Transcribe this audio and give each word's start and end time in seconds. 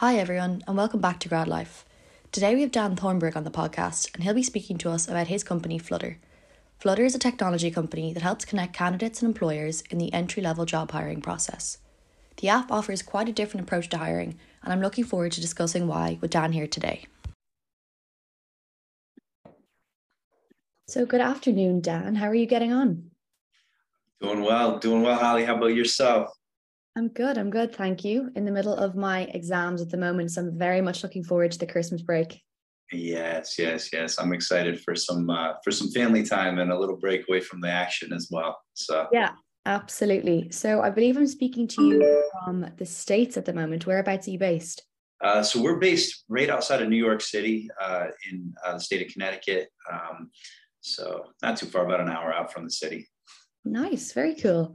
Hi, 0.00 0.16
everyone, 0.16 0.64
and 0.66 0.78
welcome 0.78 1.02
back 1.02 1.20
to 1.20 1.28
Grad 1.28 1.46
Life. 1.46 1.84
Today 2.32 2.54
we 2.54 2.62
have 2.62 2.70
Dan 2.70 2.96
Thornburg 2.96 3.36
on 3.36 3.44
the 3.44 3.50
podcast, 3.50 4.08
and 4.14 4.24
he'll 4.24 4.32
be 4.32 4.42
speaking 4.42 4.78
to 4.78 4.88
us 4.88 5.06
about 5.06 5.26
his 5.26 5.44
company, 5.44 5.76
Flutter. 5.76 6.16
Flutter 6.78 7.04
is 7.04 7.14
a 7.14 7.18
technology 7.18 7.70
company 7.70 8.14
that 8.14 8.22
helps 8.22 8.46
connect 8.46 8.72
candidates 8.72 9.20
and 9.20 9.28
employers 9.28 9.82
in 9.90 9.98
the 9.98 10.10
entry 10.14 10.42
level 10.42 10.64
job 10.64 10.90
hiring 10.92 11.20
process. 11.20 11.76
The 12.38 12.48
app 12.48 12.72
offers 12.72 13.02
quite 13.02 13.28
a 13.28 13.32
different 13.32 13.66
approach 13.66 13.90
to 13.90 13.98
hiring, 13.98 14.38
and 14.62 14.72
I'm 14.72 14.80
looking 14.80 15.04
forward 15.04 15.32
to 15.32 15.40
discussing 15.42 15.86
why 15.86 16.16
with 16.22 16.30
Dan 16.30 16.52
here 16.52 16.66
today. 16.66 17.04
So, 20.88 21.04
good 21.04 21.20
afternoon, 21.20 21.82
Dan. 21.82 22.14
How 22.14 22.28
are 22.28 22.34
you 22.34 22.46
getting 22.46 22.72
on? 22.72 23.10
Doing 24.22 24.40
well, 24.40 24.78
doing 24.78 25.02
well, 25.02 25.18
Holly. 25.18 25.44
How 25.44 25.56
about 25.56 25.74
yourself? 25.74 26.39
I'm 26.96 27.08
good. 27.08 27.38
I'm 27.38 27.50
good. 27.50 27.74
Thank 27.74 28.04
you. 28.04 28.30
In 28.34 28.44
the 28.44 28.50
middle 28.50 28.74
of 28.74 28.96
my 28.96 29.22
exams 29.32 29.80
at 29.80 29.90
the 29.90 29.96
moment, 29.96 30.32
so 30.32 30.42
I'm 30.42 30.58
very 30.58 30.80
much 30.80 31.02
looking 31.02 31.22
forward 31.22 31.52
to 31.52 31.58
the 31.58 31.66
Christmas 31.66 32.02
break. 32.02 32.40
Yes, 32.92 33.56
yes, 33.58 33.92
yes. 33.92 34.18
I'm 34.18 34.32
excited 34.32 34.80
for 34.80 34.96
some 34.96 35.30
uh, 35.30 35.52
for 35.62 35.70
some 35.70 35.90
family 35.90 36.24
time 36.24 36.58
and 36.58 36.72
a 36.72 36.78
little 36.78 36.96
break 36.96 37.28
away 37.28 37.40
from 37.40 37.60
the 37.60 37.70
action 37.70 38.12
as 38.12 38.28
well. 38.30 38.58
So 38.74 39.06
yeah, 39.12 39.30
absolutely. 39.64 40.50
So 40.50 40.80
I 40.80 40.90
believe 40.90 41.16
I'm 41.16 41.28
speaking 41.28 41.68
to 41.68 41.84
you 41.84 42.24
from 42.44 42.66
the 42.76 42.86
states 42.86 43.36
at 43.36 43.44
the 43.44 43.52
moment. 43.52 43.86
Whereabouts 43.86 44.26
are 44.26 44.32
you 44.32 44.38
based? 44.38 44.82
Uh, 45.22 45.42
so 45.42 45.62
we're 45.62 45.78
based 45.78 46.24
right 46.28 46.50
outside 46.50 46.82
of 46.82 46.88
New 46.88 46.96
York 46.96 47.20
City, 47.20 47.68
uh, 47.80 48.06
in 48.30 48.52
uh, 48.64 48.74
the 48.74 48.80
state 48.80 49.06
of 49.06 49.12
Connecticut. 49.12 49.68
Um, 49.92 50.30
so 50.80 51.26
not 51.42 51.58
too 51.58 51.66
far, 51.66 51.84
about 51.84 52.00
an 52.00 52.08
hour 52.08 52.32
out 52.32 52.52
from 52.52 52.64
the 52.64 52.70
city. 52.70 53.06
Nice, 53.64 54.12
very 54.12 54.34
cool. 54.34 54.74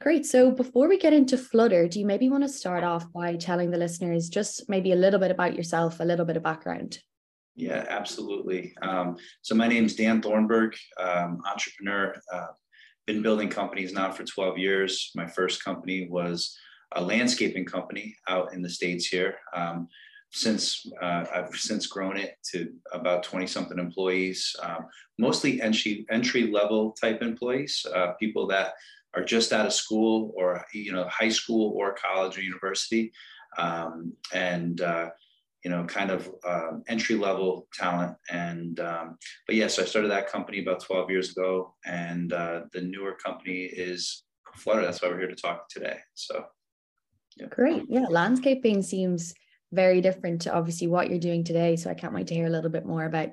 Great. 0.00 0.24
So 0.26 0.52
before 0.52 0.88
we 0.88 0.96
get 0.96 1.12
into 1.12 1.36
Flutter, 1.36 1.88
do 1.88 1.98
you 1.98 2.06
maybe 2.06 2.28
want 2.28 2.44
to 2.44 2.48
start 2.48 2.84
off 2.84 3.12
by 3.12 3.34
telling 3.34 3.70
the 3.70 3.78
listeners 3.78 4.28
just 4.28 4.68
maybe 4.68 4.92
a 4.92 4.96
little 4.96 5.18
bit 5.18 5.32
about 5.32 5.56
yourself, 5.56 5.98
a 5.98 6.04
little 6.04 6.24
bit 6.24 6.36
of 6.36 6.42
background? 6.44 7.00
Yeah, 7.56 7.84
absolutely. 7.88 8.74
Um, 8.80 9.16
so 9.42 9.56
my 9.56 9.66
name 9.66 9.86
is 9.86 9.96
Dan 9.96 10.22
Thornburg, 10.22 10.76
um, 11.00 11.42
entrepreneur. 11.44 12.14
Uh, 12.32 12.46
been 13.08 13.22
building 13.22 13.48
companies 13.48 13.92
now 13.92 14.12
for 14.12 14.22
12 14.22 14.58
years. 14.58 15.10
My 15.16 15.26
first 15.26 15.64
company 15.64 16.06
was 16.08 16.56
a 16.94 17.02
landscaping 17.02 17.64
company 17.64 18.14
out 18.28 18.52
in 18.52 18.62
the 18.62 18.70
states 18.70 19.06
here. 19.06 19.38
Um, 19.52 19.88
since 20.30 20.86
uh, 21.02 21.24
I've 21.34 21.56
since 21.56 21.86
grown 21.86 22.16
it 22.16 22.36
to 22.52 22.70
about 22.92 23.22
20 23.22 23.46
something 23.46 23.78
employees, 23.78 24.54
um, 24.62 24.86
mostly 25.18 25.60
entry 25.60 26.06
entry 26.10 26.50
level 26.52 26.92
type 27.00 27.22
employees, 27.22 27.84
uh, 27.94 28.12
people 28.20 28.46
that 28.48 28.74
are 29.14 29.24
just 29.24 29.52
out 29.52 29.66
of 29.66 29.72
school 29.72 30.32
or 30.36 30.64
you 30.72 30.92
know 30.92 31.06
high 31.08 31.28
school 31.28 31.74
or 31.76 31.94
college 31.94 32.38
or 32.38 32.42
university. 32.42 33.12
Um, 33.56 34.12
and 34.32 34.80
uh, 34.80 35.10
you 35.64 35.70
know 35.70 35.84
kind 35.84 36.10
of 36.10 36.30
um, 36.46 36.82
entry 36.88 37.16
level 37.16 37.68
talent. 37.74 38.16
And 38.30 38.78
um, 38.80 39.18
but 39.46 39.56
yes 39.56 39.72
yeah, 39.72 39.76
so 39.76 39.82
i 39.82 39.86
started 39.86 40.10
that 40.10 40.30
company 40.30 40.60
about 40.60 40.80
12 40.84 41.10
years 41.10 41.30
ago. 41.30 41.74
And 41.84 42.32
uh, 42.32 42.62
the 42.72 42.82
newer 42.82 43.14
company 43.14 43.62
is 43.64 44.24
flutter 44.54 44.82
that's 44.82 45.02
why 45.02 45.08
we're 45.08 45.18
here 45.18 45.28
to 45.28 45.34
talk 45.36 45.68
today. 45.68 45.98
So 46.14 46.44
yeah. 47.36 47.46
great. 47.46 47.84
Yeah 47.88 48.06
landscaping 48.08 48.82
seems 48.82 49.34
very 49.72 50.00
different 50.00 50.42
to 50.42 50.54
obviously 50.54 50.86
what 50.86 51.10
you're 51.10 51.18
doing 51.18 51.44
today. 51.44 51.76
So 51.76 51.90
i 51.90 51.94
can't 51.94 52.14
wait 52.14 52.26
to 52.28 52.34
hear 52.34 52.46
a 52.46 52.50
little 52.50 52.70
bit 52.70 52.86
more 52.86 53.04
about 53.04 53.30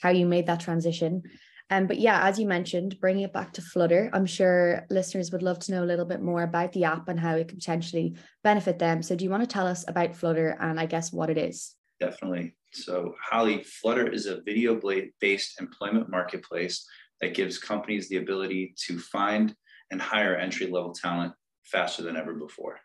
how 0.00 0.10
you 0.10 0.26
made 0.26 0.46
that 0.46 0.60
transition 0.60 1.22
um, 1.70 1.86
but 1.86 1.98
yeah, 1.98 2.24
as 2.26 2.38
you 2.38 2.46
mentioned, 2.46 3.00
bringing 3.00 3.24
it 3.24 3.32
back 3.32 3.52
to 3.54 3.62
Flutter, 3.62 4.08
I'm 4.12 4.26
sure 4.26 4.86
listeners 4.88 5.32
would 5.32 5.42
love 5.42 5.58
to 5.60 5.72
know 5.72 5.82
a 5.82 5.86
little 5.86 6.04
bit 6.04 6.22
more 6.22 6.44
about 6.44 6.72
the 6.72 6.84
app 6.84 7.08
and 7.08 7.18
how 7.18 7.34
it 7.34 7.48
could 7.48 7.58
potentially 7.58 8.16
benefit 8.44 8.78
them. 8.78 9.02
So, 9.02 9.16
do 9.16 9.24
you 9.24 9.30
want 9.30 9.42
to 9.42 9.52
tell 9.52 9.66
us 9.66 9.84
about 9.88 10.14
Flutter 10.14 10.56
and 10.60 10.78
I 10.78 10.86
guess 10.86 11.12
what 11.12 11.28
it 11.28 11.38
is? 11.38 11.74
Definitely. 11.98 12.54
So, 12.72 13.14
Holly, 13.20 13.64
Flutter 13.64 14.06
is 14.06 14.26
a 14.26 14.42
video 14.42 14.80
based 15.20 15.60
employment 15.60 16.08
marketplace 16.08 16.86
that 17.20 17.34
gives 17.34 17.58
companies 17.58 18.08
the 18.08 18.18
ability 18.18 18.74
to 18.86 18.98
find 18.98 19.54
and 19.90 20.00
hire 20.00 20.36
entry 20.36 20.66
level 20.66 20.92
talent 20.92 21.32
faster 21.64 22.02
than 22.02 22.16
ever 22.16 22.34
before. 22.34 22.78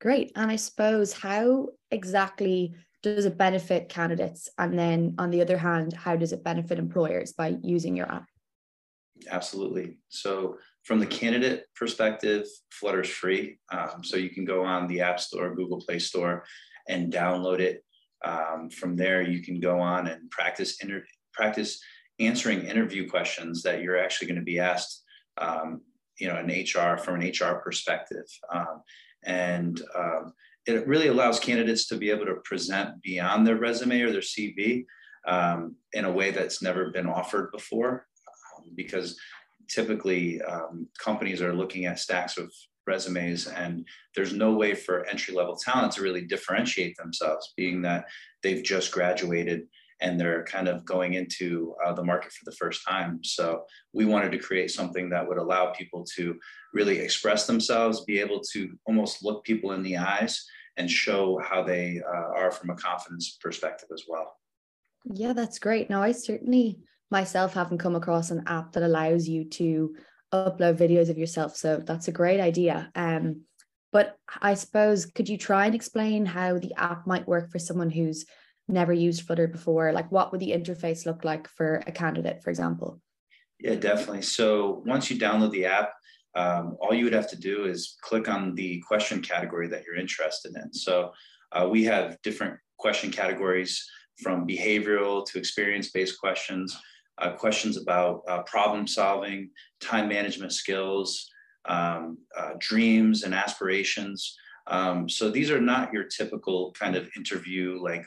Great. 0.00 0.32
And 0.34 0.50
I 0.50 0.56
suppose 0.56 1.12
how 1.12 1.68
exactly 1.92 2.74
does 3.02 3.24
it 3.24 3.36
benefit 3.36 3.88
candidates? 3.88 4.48
And 4.58 4.78
then 4.78 5.14
on 5.18 5.30
the 5.30 5.40
other 5.40 5.58
hand, 5.58 5.92
how 5.92 6.16
does 6.16 6.32
it 6.32 6.44
benefit 6.44 6.78
employers 6.78 7.32
by 7.32 7.56
using 7.62 7.96
your 7.96 8.10
app? 8.10 8.26
Absolutely. 9.30 9.98
So 10.08 10.58
from 10.84 10.98
the 10.98 11.06
candidate 11.06 11.66
perspective, 11.76 12.46
Flutter's 12.70 13.08
free. 13.08 13.58
Um, 13.70 14.02
so 14.02 14.16
you 14.16 14.30
can 14.30 14.44
go 14.44 14.64
on 14.64 14.88
the 14.88 15.00
App 15.00 15.20
Store, 15.20 15.54
Google 15.54 15.80
Play 15.80 15.98
Store, 15.98 16.44
and 16.88 17.12
download 17.12 17.60
it. 17.60 17.84
Um, 18.24 18.70
from 18.70 18.96
there, 18.96 19.22
you 19.22 19.42
can 19.42 19.60
go 19.60 19.80
on 19.80 20.06
and 20.08 20.30
practice 20.30 20.82
inter- 20.82 21.04
practice 21.32 21.80
answering 22.18 22.64
interview 22.64 23.08
questions 23.08 23.62
that 23.62 23.82
you're 23.82 23.98
actually 23.98 24.28
going 24.28 24.38
to 24.38 24.44
be 24.44 24.58
asked. 24.58 25.02
Um, 25.38 25.82
you 26.18 26.28
know, 26.28 26.36
an 26.36 26.48
HR 26.48 26.98
from 26.98 27.20
an 27.20 27.28
HR 27.28 27.56
perspective, 27.56 28.26
um, 28.52 28.82
and 29.24 29.80
um, 29.96 30.32
it 30.66 30.86
really 30.86 31.08
allows 31.08 31.40
candidates 31.40 31.86
to 31.88 31.96
be 31.96 32.10
able 32.10 32.26
to 32.26 32.36
present 32.44 33.02
beyond 33.02 33.46
their 33.46 33.56
resume 33.56 34.00
or 34.02 34.12
their 34.12 34.20
CV 34.20 34.84
um, 35.26 35.76
in 35.92 36.04
a 36.04 36.12
way 36.12 36.30
that's 36.30 36.62
never 36.62 36.90
been 36.90 37.06
offered 37.06 37.50
before. 37.52 38.06
Um, 38.56 38.70
because 38.74 39.18
typically 39.68 40.40
um, 40.42 40.88
companies 40.98 41.42
are 41.42 41.54
looking 41.54 41.86
at 41.86 41.98
stacks 41.98 42.36
of 42.38 42.52
resumes 42.86 43.46
and 43.46 43.86
there's 44.14 44.32
no 44.32 44.54
way 44.54 44.74
for 44.74 45.06
entry 45.06 45.34
level 45.34 45.56
talent 45.56 45.92
to 45.92 46.02
really 46.02 46.22
differentiate 46.22 46.96
themselves, 46.96 47.52
being 47.56 47.82
that 47.82 48.04
they've 48.42 48.62
just 48.62 48.92
graduated 48.92 49.66
and 50.02 50.20
they're 50.20 50.44
kind 50.44 50.68
of 50.68 50.84
going 50.84 51.14
into 51.14 51.74
uh, 51.84 51.92
the 51.92 52.04
market 52.04 52.32
for 52.32 52.44
the 52.44 52.56
first 52.56 52.86
time. 52.86 53.20
So 53.22 53.64
we 53.92 54.04
wanted 54.04 54.32
to 54.32 54.38
create 54.38 54.70
something 54.70 55.08
that 55.10 55.26
would 55.26 55.38
allow 55.38 55.70
people 55.70 56.04
to 56.16 56.38
really 56.74 56.98
express 56.98 57.46
themselves, 57.46 58.04
be 58.04 58.20
able 58.20 58.40
to 58.52 58.76
almost 58.84 59.24
look 59.24 59.44
people 59.44 59.72
in 59.72 59.82
the 59.82 59.96
eyes 59.96 60.44
and 60.76 60.90
show 60.90 61.38
how 61.38 61.62
they 61.62 62.00
uh, 62.06 62.32
are 62.36 62.50
from 62.50 62.70
a 62.70 62.76
confidence 62.76 63.38
perspective 63.40 63.88
as 63.92 64.04
well. 64.08 64.34
Yeah, 65.04 65.32
that's 65.32 65.58
great. 65.58 65.88
Now, 65.88 66.02
I 66.02 66.12
certainly 66.12 66.80
myself 67.10 67.54
haven't 67.54 67.78
come 67.78 67.94
across 67.94 68.30
an 68.30 68.42
app 68.46 68.72
that 68.72 68.82
allows 68.82 69.28
you 69.28 69.44
to 69.44 69.94
upload 70.32 70.78
videos 70.78 71.10
of 71.10 71.18
yourself. 71.18 71.56
So 71.56 71.76
that's 71.76 72.08
a 72.08 72.12
great 72.12 72.40
idea. 72.40 72.90
Um, 72.94 73.42
but 73.92 74.16
I 74.40 74.54
suppose 74.54 75.04
could 75.04 75.28
you 75.28 75.36
try 75.36 75.66
and 75.66 75.74
explain 75.74 76.24
how 76.24 76.58
the 76.58 76.72
app 76.76 77.06
might 77.06 77.28
work 77.28 77.50
for 77.50 77.58
someone 77.58 77.90
who's 77.90 78.24
never 78.68 78.92
used 78.92 79.22
Flutter 79.22 79.48
before? 79.48 79.92
Like, 79.92 80.10
what 80.10 80.32
would 80.32 80.40
the 80.40 80.52
interface 80.52 81.06
look 81.06 81.24
like 81.24 81.48
for 81.48 81.82
a 81.86 81.92
candidate, 81.92 82.42
for 82.42 82.50
example? 82.50 83.00
Yeah, 83.60 83.76
definitely. 83.76 84.22
So 84.22 84.82
once 84.86 85.10
you 85.10 85.18
download 85.18 85.52
the 85.52 85.66
app, 85.66 85.92
um, 86.34 86.76
all 86.80 86.94
you 86.94 87.04
would 87.04 87.12
have 87.12 87.30
to 87.30 87.36
do 87.36 87.64
is 87.64 87.96
click 88.00 88.28
on 88.28 88.54
the 88.54 88.80
question 88.86 89.20
category 89.20 89.68
that 89.68 89.84
you're 89.84 89.96
interested 89.96 90.54
in. 90.56 90.72
So 90.72 91.12
uh, 91.52 91.68
we 91.70 91.84
have 91.84 92.20
different 92.22 92.58
question 92.78 93.10
categories 93.10 93.84
from 94.22 94.46
behavioral 94.46 95.24
to 95.26 95.38
experience-based 95.38 96.18
questions, 96.18 96.76
uh, 97.18 97.32
questions 97.32 97.76
about 97.76 98.22
uh, 98.28 98.42
problem 98.42 98.86
solving, 98.86 99.50
time 99.80 100.08
management 100.08 100.52
skills, 100.52 101.28
um, 101.66 102.18
uh, 102.36 102.52
dreams 102.58 103.22
and 103.22 103.34
aspirations. 103.34 104.36
Um, 104.66 105.08
so 105.08 105.30
these 105.30 105.50
are 105.50 105.60
not 105.60 105.92
your 105.92 106.04
typical 106.04 106.72
kind 106.72 106.96
of 106.96 107.08
interview, 107.16 107.78
like 107.82 108.06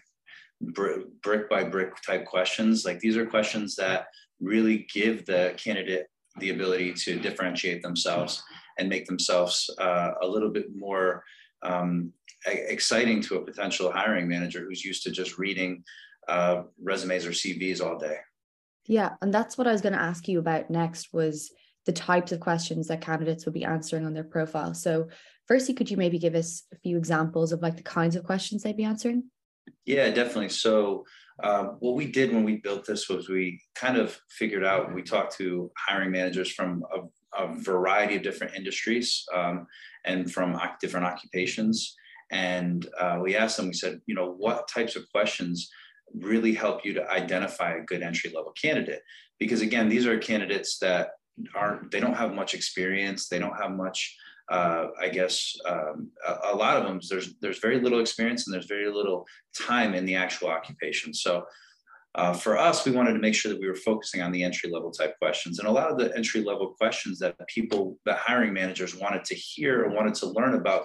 brick 0.62 1.50
by 1.50 1.64
brick 1.64 2.02
type 2.06 2.26
questions. 2.26 2.86
Like 2.86 3.00
these 3.00 3.18
are 3.18 3.26
questions 3.26 3.76
that 3.76 4.08
really 4.40 4.88
give 4.94 5.26
the 5.26 5.54
candidate 5.58 6.08
the 6.40 6.50
ability 6.50 6.94
to 6.94 7.20
differentiate 7.20 7.82
themselves 7.82 8.44
and 8.78 8.90
make 8.90 9.06
themselves 9.06 9.70
uh, 9.80 10.12
a 10.22 10.28
little 10.28 10.50
bit 10.50 10.76
more 10.76 11.24
um, 11.64 12.12
exciting 12.46 13.22
to 13.22 13.36
a 13.36 13.46
potential 13.46 13.92
hiring 13.92 14.28
manager 14.28 14.66
who's 14.68 14.84
used 14.84 15.04
to 15.04 15.12
just 15.12 15.38
reading 15.38 15.84
uh, 16.28 16.64
resumes 16.82 17.26
or 17.26 17.32
CVs 17.32 17.82
all 17.82 17.98
day. 17.98 18.18
Yeah, 18.88 19.12
and 19.22 19.34
that's 19.34 19.58
what 19.58 19.68
I 19.68 19.72
was 19.72 19.82
going 19.82 19.94
to 19.94 20.02
ask 20.02 20.28
you 20.28 20.40
about 20.40 20.70
next 20.70 21.14
was 21.14 21.52
the 21.86 21.94
types 21.94 22.32
of 22.32 22.40
questions 22.40 22.88
that 22.88 23.02
candidates 23.02 23.46
would 23.46 23.54
be 23.54 23.64
answering 23.64 24.06
on 24.06 24.14
their 24.14 24.24
profile. 24.24 24.74
So, 24.74 25.08
firstly, 25.48 25.74
could 25.74 25.90
you 25.90 25.98
maybe 25.98 26.20
give 26.20 26.36
us 26.36 26.64
a 26.74 26.78
few 26.78 26.98
examples 26.98 27.52
of 27.52 27.62
like 27.62 27.78
the 27.78 27.84
kinds 27.84 28.16
of 28.16 28.24
questions 28.24 28.64
they'd 28.64 28.78
be 28.78 28.84
answering? 28.84 29.24
Yeah, 29.86 30.10
definitely. 30.10 30.50
So, 30.50 31.06
um, 31.44 31.76
what 31.80 31.96
we 31.96 32.06
did 32.06 32.34
when 32.34 32.44
we 32.44 32.58
built 32.58 32.86
this 32.86 33.10
was 33.10 33.28
we 33.28 33.60
kind 33.76 33.98
of 33.98 34.18
figured 34.30 34.64
out, 34.64 34.94
we 34.94 35.02
talked 35.02 35.36
to 35.38 35.70
hiring 35.78 36.12
managers 36.12 36.52
from 36.52 36.84
a, 36.94 37.44
a 37.44 37.54
variety 37.56 38.16
of 38.16 38.24
different 38.24 38.56
industries 38.56 39.26
um, 39.36 39.68
and 40.06 40.32
from 40.32 40.60
different 40.80 41.06
occupations. 41.06 41.94
And 42.32 42.88
uh, 43.00 43.20
we 43.22 43.36
asked 43.36 43.58
them, 43.58 43.68
we 43.68 43.74
said, 43.74 44.00
you 44.06 44.16
know, 44.16 44.32
what 44.32 44.70
types 44.70 44.96
of 44.96 45.04
questions 45.12 45.70
really 46.16 46.54
help 46.54 46.86
you 46.86 46.94
to 46.94 47.12
identify 47.12 47.74
a 47.74 47.84
good 47.84 48.02
entry 48.02 48.32
level 48.34 48.54
candidate? 48.54 49.02
Because 49.38 49.62
again, 49.62 49.90
these 49.90 50.08
are 50.08 50.18
candidates 50.18 50.80
that 50.80 51.10
aren't, 51.54 51.92
they 51.92 52.00
don't 52.00 52.16
have 52.16 52.34
much 52.34 52.54
experience, 52.54 53.28
they 53.28 53.40
don't 53.40 53.62
have 53.62 53.72
much 53.72 54.16
uh, 54.50 54.88
I 55.00 55.10
guess 55.10 55.56
um, 55.68 56.12
a, 56.26 56.54
a, 56.54 56.56
lot 56.56 56.78
of 56.78 56.84
them 56.84 57.00
there's 57.10 57.36
there's 57.42 57.60
very 57.60 57.80
little 57.80 58.00
experience 58.00 58.46
and 58.46 58.54
there's 58.54 58.68
very 58.68 58.92
little 58.92 59.26
time 59.60 59.96
in 59.96 60.06
the 60.06 60.16
actual 60.16 60.50
occupation. 60.50 61.14
So 61.14 61.46
uh, 62.16 62.32
for 62.32 62.58
us, 62.58 62.86
we 62.86 62.94
wanted 62.94 63.14
to 63.14 63.20
make 63.20 63.36
sure 63.36 63.52
that 63.52 63.60
we 63.60 63.68
were 63.68 63.76
focusing 63.76 64.22
on 64.22 64.32
the 64.32 64.42
entry 64.42 64.70
level 64.70 64.90
type 64.90 65.18
questions. 65.20 65.60
And 65.60 65.68
a 65.68 65.72
lot 65.72 65.92
of 65.92 65.98
the 65.98 66.16
entry 66.16 66.42
level 66.42 66.70
questions 66.80 67.20
that 67.20 67.36
people, 67.48 67.98
that 68.06 68.20
hiring 68.20 68.54
managers 68.54 68.96
wanted 68.96 69.26
to 69.26 69.36
hear 69.36 69.84
or 69.84 69.90
wanted 69.90 70.16
to 70.16 70.28
learn 70.28 70.54
about 70.56 70.84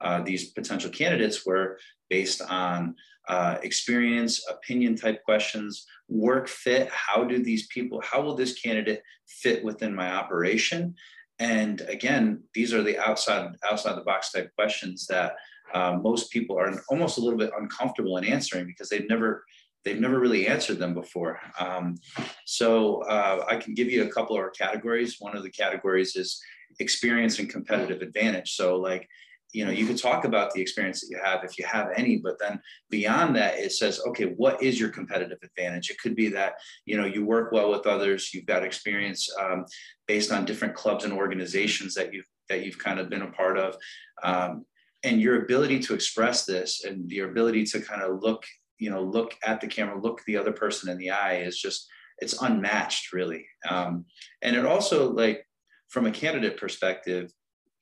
uh, 0.00 0.22
these 0.22 0.52
potential 0.52 0.90
candidates 0.90 1.44
were 1.44 1.78
based 2.08 2.40
on 2.40 2.94
uh, 3.28 3.58
experience, 3.62 4.48
opinion 4.48 4.96
type 4.96 5.22
questions, 5.22 5.84
work 6.08 6.48
fit. 6.48 6.88
How 6.90 7.24
do 7.24 7.42
these 7.42 7.66
people, 7.66 8.00
how 8.02 8.22
will 8.22 8.34
this 8.34 8.58
candidate 8.58 9.02
fit 9.28 9.62
within 9.62 9.94
my 9.94 10.10
operation? 10.10 10.94
And 11.40 11.80
again, 11.82 12.42
these 12.54 12.72
are 12.72 12.82
the 12.82 12.98
outside, 12.98 13.56
outside 13.68 13.96
the 13.96 14.02
box 14.02 14.30
type 14.30 14.54
questions 14.54 15.06
that 15.06 15.34
uh, 15.74 15.98
most 16.00 16.30
people 16.30 16.58
are 16.58 16.72
almost 16.90 17.18
a 17.18 17.20
little 17.20 17.38
bit 17.38 17.50
uncomfortable 17.58 18.18
in 18.18 18.24
answering 18.24 18.66
because 18.66 18.88
they've 18.88 19.08
never 19.08 19.44
they've 19.82 20.00
never 20.00 20.20
really 20.20 20.46
answered 20.46 20.78
them 20.78 20.92
before. 20.92 21.40
Um, 21.58 21.96
so 22.44 23.02
uh, 23.04 23.46
I 23.48 23.56
can 23.56 23.72
give 23.72 23.90
you 23.90 24.04
a 24.04 24.08
couple 24.08 24.36
of 24.36 24.42
our 24.42 24.50
categories. 24.50 25.16
One 25.20 25.34
of 25.34 25.42
the 25.42 25.50
categories 25.50 26.16
is 26.16 26.38
experience 26.80 27.38
and 27.38 27.48
competitive 27.48 28.02
advantage. 28.02 28.52
So 28.52 28.76
like, 28.76 29.08
you 29.52 29.64
know, 29.64 29.70
you 29.70 29.86
could 29.86 29.98
talk 29.98 30.24
about 30.24 30.52
the 30.52 30.60
experience 30.60 31.00
that 31.00 31.10
you 31.10 31.20
have 31.22 31.42
if 31.44 31.58
you 31.58 31.64
have 31.66 31.88
any, 31.96 32.16
but 32.16 32.38
then 32.38 32.60
beyond 32.88 33.34
that, 33.36 33.58
it 33.58 33.72
says, 33.72 34.00
okay, 34.06 34.26
what 34.36 34.62
is 34.62 34.78
your 34.78 34.90
competitive 34.90 35.38
advantage? 35.42 35.90
It 35.90 35.98
could 35.98 36.14
be 36.14 36.28
that, 36.28 36.54
you 36.86 36.96
know, 36.96 37.06
you 37.06 37.24
work 37.24 37.52
well 37.52 37.70
with 37.70 37.86
others, 37.86 38.32
you've 38.32 38.46
got 38.46 38.64
experience 38.64 39.28
um, 39.40 39.64
based 40.06 40.30
on 40.30 40.44
different 40.44 40.74
clubs 40.74 41.04
and 41.04 41.12
organizations 41.12 41.94
that 41.94 42.12
you've, 42.12 42.26
that 42.48 42.64
you've 42.64 42.78
kind 42.78 43.00
of 43.00 43.10
been 43.10 43.22
a 43.22 43.30
part 43.30 43.58
of. 43.58 43.76
Um, 44.22 44.64
and 45.02 45.20
your 45.20 45.42
ability 45.42 45.78
to 45.80 45.94
express 45.94 46.44
this 46.44 46.84
and 46.84 47.10
your 47.10 47.30
ability 47.30 47.64
to 47.64 47.80
kind 47.80 48.02
of 48.02 48.22
look 48.22 48.44
you 48.78 48.90
know 48.90 49.02
look 49.02 49.36
at 49.44 49.60
the 49.60 49.66
camera 49.66 50.00
look 50.00 50.22
the 50.24 50.36
other 50.36 50.52
person 50.52 50.90
in 50.90 50.98
the 50.98 51.10
eye 51.10 51.36
is 51.36 51.58
just 51.58 51.86
it's 52.18 52.42
unmatched 52.42 53.12
really 53.12 53.46
um, 53.68 54.04
and 54.42 54.56
it 54.56 54.66
also 54.66 55.10
like 55.12 55.46
from 55.88 56.06
a 56.06 56.10
candidate 56.10 56.56
perspective 56.56 57.32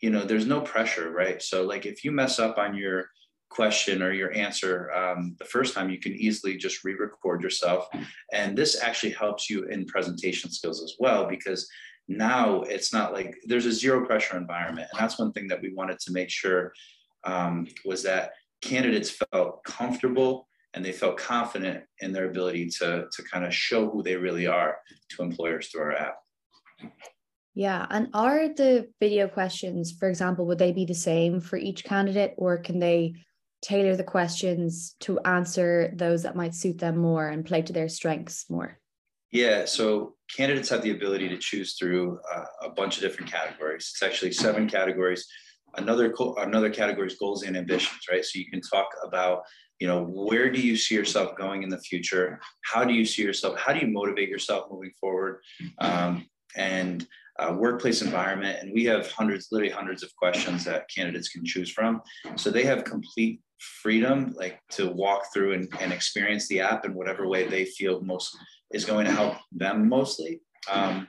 you 0.00 0.10
know 0.10 0.24
there's 0.24 0.46
no 0.46 0.60
pressure 0.60 1.10
right? 1.10 1.42
So 1.42 1.64
like 1.64 1.86
if 1.86 2.04
you 2.04 2.12
mess 2.12 2.38
up 2.38 2.58
on 2.58 2.76
your 2.76 3.08
question 3.50 4.02
or 4.02 4.12
your 4.12 4.32
answer 4.34 4.92
um, 4.92 5.34
the 5.38 5.44
first 5.44 5.74
time 5.74 5.90
you 5.90 5.98
can 5.98 6.12
easily 6.12 6.56
just 6.56 6.84
re-record 6.84 7.42
yourself. 7.42 7.88
And 8.32 8.56
this 8.56 8.82
actually 8.82 9.12
helps 9.12 9.48
you 9.48 9.64
in 9.64 9.86
presentation 9.86 10.50
skills 10.50 10.82
as 10.82 10.94
well 10.98 11.26
because 11.26 11.68
now 12.08 12.62
it's 12.62 12.92
not 12.92 13.12
like 13.12 13.36
there's 13.44 13.66
a 13.66 13.72
zero 13.72 14.04
pressure 14.04 14.36
environment. 14.36 14.88
And 14.92 15.00
that's 15.00 15.18
one 15.18 15.32
thing 15.32 15.48
that 15.48 15.60
we 15.60 15.72
wanted 15.74 15.98
to 16.00 16.12
make 16.12 16.30
sure 16.30 16.72
um, 17.24 17.66
was 17.84 18.02
that 18.04 18.32
candidates 18.62 19.10
felt 19.32 19.62
comfortable 19.64 20.48
and 20.74 20.84
they 20.84 20.92
felt 20.92 21.16
confident 21.16 21.84
in 22.00 22.12
their 22.12 22.30
ability 22.30 22.68
to, 22.68 23.06
to 23.10 23.22
kind 23.30 23.44
of 23.44 23.54
show 23.54 23.88
who 23.90 24.02
they 24.02 24.16
really 24.16 24.46
are 24.46 24.76
to 25.10 25.22
employers 25.22 25.68
through 25.68 25.82
our 25.82 25.92
app. 25.92 26.16
Yeah. 27.58 27.87
And 27.90 28.06
are 28.14 28.49
the 28.55 28.87
video 29.00 29.26
questions, 29.26 29.90
for 29.90 30.08
example, 30.08 30.46
would 30.46 30.60
they 30.60 30.70
be 30.70 30.84
the 30.84 30.94
same 30.94 31.40
for 31.40 31.56
each 31.56 31.82
candidate 31.82 32.34
or 32.37 32.58
can 32.58 32.78
they 32.78 33.14
tailor 33.62 33.96
the 33.96 34.05
questions 34.05 34.94
to 35.00 35.19
answer 35.25 35.93
those 35.96 36.22
that 36.22 36.37
might 36.37 36.55
suit 36.55 36.78
them 36.78 36.99
more 36.99 37.26
and 37.26 37.44
play 37.44 37.62
to 37.62 37.72
their 37.72 37.88
strengths 37.88 38.49
more? 38.49 38.78
Yeah, 39.32 39.64
so 39.64 40.14
candidates 40.37 40.69
have 40.69 40.82
the 40.82 40.93
ability 40.93 41.28
to 41.31 41.37
choose 41.37 41.75
through 41.76 42.20
uh, 42.32 42.44
a 42.62 42.70
bunch 42.70 42.96
of 42.96 43.02
different 43.02 43.28
categories. 43.32 43.90
It's 43.93 44.04
actually 44.04 44.34
seven 44.34 44.69
categories. 44.69 45.26
Another 45.76 46.14
another 46.37 46.70
category 46.70 47.08
is 47.08 47.19
goals 47.19 47.43
and 47.43 47.56
ambitions, 47.56 48.02
right? 48.08 48.25
So 48.25 48.38
you 48.38 48.49
can 48.49 48.61
talk 48.61 48.87
about 49.04 49.43
you 49.81 49.88
know 49.88 50.04
where 50.04 50.49
do 50.49 50.61
you 50.61 50.76
see 50.76 50.94
yourself 50.94 51.37
going 51.37 51.62
in 51.62 51.69
the 51.69 51.78
future 51.78 52.40
how 52.64 52.84
do 52.84 52.93
you 52.93 53.04
see 53.04 53.22
yourself 53.22 53.56
how 53.61 53.72
do 53.72 53.78
you 53.78 53.87
motivate 53.87 54.28
yourself 54.28 54.64
moving 54.72 54.90
forward 55.00 55.40
um, 55.78 56.26
and 56.56 57.06
uh, 57.38 57.55
workplace 57.56 58.02
environment 58.02 58.58
and 58.61 58.73
we 58.73 58.85
have 58.85 59.11
hundreds 59.12 59.49
literally 59.52 59.73
hundreds 59.73 60.02
of 60.02 60.14
questions 60.17 60.64
that 60.64 60.88
candidates 60.88 61.29
can 61.29 61.44
choose 61.44 61.70
from. 61.70 62.02
So 62.37 62.50
they 62.50 62.64
have 62.64 62.85
complete 62.85 63.40
freedom 63.58 64.35
like 64.37 64.61
to 64.70 64.90
walk 64.90 65.32
through 65.32 65.55
and, 65.55 65.69
and 65.81 65.93
experience 65.93 66.49
the 66.49 66.61
app 66.61 66.85
in 66.85 66.94
whatever 66.94 67.29
way 67.29 67.46
they 67.46 67.64
feel 67.64 68.00
most 68.02 68.37
is 68.73 68.85
going 68.85 69.06
to 69.06 69.12
help 69.12 69.37
them 69.52 69.88
mostly. 69.88 70.40
Um, 70.70 71.08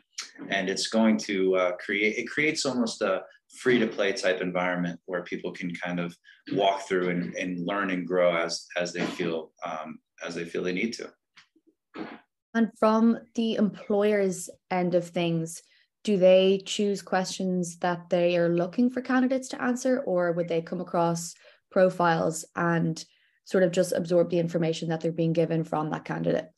and 0.49 0.69
it's 0.69 0.87
going 0.87 1.17
to 1.17 1.55
uh, 1.55 1.71
create 1.77 2.17
it 2.17 2.29
creates 2.29 2.65
almost 2.65 3.01
a 3.01 3.23
free 3.57 3.79
to 3.79 3.87
play 3.87 4.13
type 4.13 4.41
environment 4.41 4.99
where 5.05 5.23
people 5.23 5.51
can 5.51 5.73
kind 5.75 5.99
of 5.99 6.15
walk 6.53 6.87
through 6.87 7.09
and, 7.09 7.33
and 7.35 7.65
learn 7.65 7.89
and 7.89 8.07
grow 8.07 8.35
as 8.35 8.67
as 8.77 8.93
they 8.93 9.05
feel 9.05 9.51
um, 9.65 9.99
as 10.25 10.35
they 10.35 10.45
feel 10.45 10.63
they 10.63 10.73
need 10.73 10.93
to. 10.93 11.11
And 12.53 12.71
from 12.79 13.19
the 13.35 13.55
employer's 13.55 14.49
end 14.71 14.95
of 14.95 15.07
things 15.07 15.61
do 16.03 16.17
they 16.17 16.61
choose 16.65 17.01
questions 17.01 17.77
that 17.79 18.09
they 18.09 18.37
are 18.37 18.49
looking 18.49 18.89
for 18.89 19.01
candidates 19.01 19.49
to 19.49 19.61
answer 19.61 19.99
or 20.01 20.31
would 20.31 20.47
they 20.47 20.61
come 20.61 20.81
across 20.81 21.33
profiles 21.71 22.45
and 22.55 23.03
sort 23.45 23.63
of 23.63 23.71
just 23.71 23.91
absorb 23.91 24.29
the 24.29 24.39
information 24.39 24.89
that 24.89 25.01
they're 25.01 25.11
being 25.11 25.33
given 25.33 25.63
from 25.63 25.89
that 25.89 26.05
candidate 26.05 26.49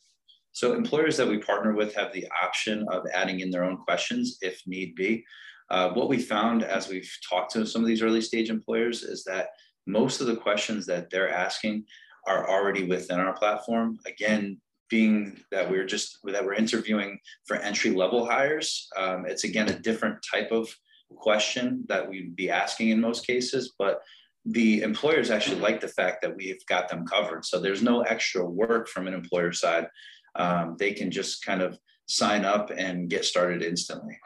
so 0.53 0.73
employers 0.73 1.17
that 1.17 1.27
we 1.27 1.37
partner 1.37 1.73
with 1.73 1.95
have 1.95 2.11
the 2.13 2.27
option 2.43 2.85
of 2.91 3.05
adding 3.13 3.39
in 3.39 3.49
their 3.49 3.63
own 3.63 3.77
questions 3.77 4.37
if 4.41 4.61
need 4.65 4.95
be 4.95 5.23
uh, 5.69 5.89
what 5.93 6.09
we 6.09 6.17
found 6.17 6.63
as 6.63 6.89
we've 6.89 7.11
talked 7.27 7.51
to 7.51 7.65
some 7.65 7.81
of 7.81 7.87
these 7.87 8.01
early 8.01 8.21
stage 8.21 8.49
employers 8.49 9.03
is 9.03 9.23
that 9.23 9.47
most 9.87 10.21
of 10.21 10.27
the 10.27 10.35
questions 10.35 10.85
that 10.85 11.09
they're 11.09 11.33
asking 11.33 11.85
are 12.27 12.49
already 12.49 12.83
within 12.83 13.19
our 13.19 13.33
platform. 13.33 13.97
Again, 14.05 14.59
being 14.91 15.39
that 15.49 15.69
we're 15.71 15.85
just 15.85 16.19
that 16.25 16.45
we're 16.45 16.53
interviewing 16.53 17.17
for 17.45 17.55
entry 17.55 17.91
level 17.91 18.25
hires, 18.25 18.87
um, 18.95 19.25
it's 19.25 19.45
again 19.45 19.69
a 19.69 19.79
different 19.79 20.17
type 20.29 20.51
of 20.51 20.69
question 21.15 21.83
that 21.87 22.07
we'd 22.07 22.35
be 22.35 22.51
asking 22.51 22.89
in 22.89 23.01
most 23.01 23.25
cases, 23.25 23.73
but 23.79 24.01
the 24.45 24.81
employers 24.81 25.31
actually 25.31 25.59
like 25.59 25.81
the 25.81 25.87
fact 25.87 26.21
that 26.21 26.35
we've 26.35 26.65
got 26.67 26.89
them 26.89 27.05
covered. 27.05 27.45
So 27.45 27.59
there's 27.59 27.81
no 27.81 28.01
extra 28.01 28.43
work 28.45 28.87
from 28.87 29.07
an 29.07 29.13
employer 29.13 29.51
side. 29.51 29.87
Um, 30.35 30.75
they 30.79 30.93
can 30.93 31.11
just 31.11 31.45
kind 31.45 31.61
of 31.61 31.77
sign 32.07 32.45
up 32.45 32.71
and 32.75 33.09
get 33.09 33.25
started 33.25 33.61
instantly. 33.61 34.17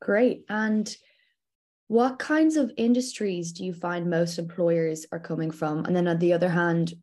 Great. 0.00 0.44
And 0.48 0.94
what 1.88 2.18
kinds 2.18 2.56
of 2.56 2.70
industries 2.76 3.52
do 3.52 3.64
you 3.64 3.74
find 3.74 4.08
most 4.08 4.38
employers 4.38 5.06
are 5.12 5.18
coming 5.18 5.50
from? 5.50 5.84
And 5.84 5.96
then 5.96 6.06
on 6.06 6.18
the 6.18 6.32
other 6.32 6.48
hand, 6.48 6.94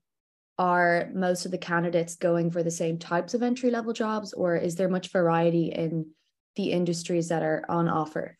are 0.57 1.09
most 1.13 1.45
of 1.45 1.51
the 1.51 1.57
candidates 1.57 2.15
going 2.15 2.51
for 2.51 2.63
the 2.63 2.71
same 2.71 2.97
types 2.97 3.33
of 3.33 3.43
entry 3.43 3.69
level 3.69 3.93
jobs, 3.93 4.33
or 4.33 4.55
is 4.55 4.75
there 4.75 4.89
much 4.89 5.11
variety 5.11 5.67
in 5.67 6.09
the 6.55 6.71
industries 6.71 7.29
that 7.29 7.43
are 7.43 7.63
on 7.69 7.87
offer? 7.87 8.37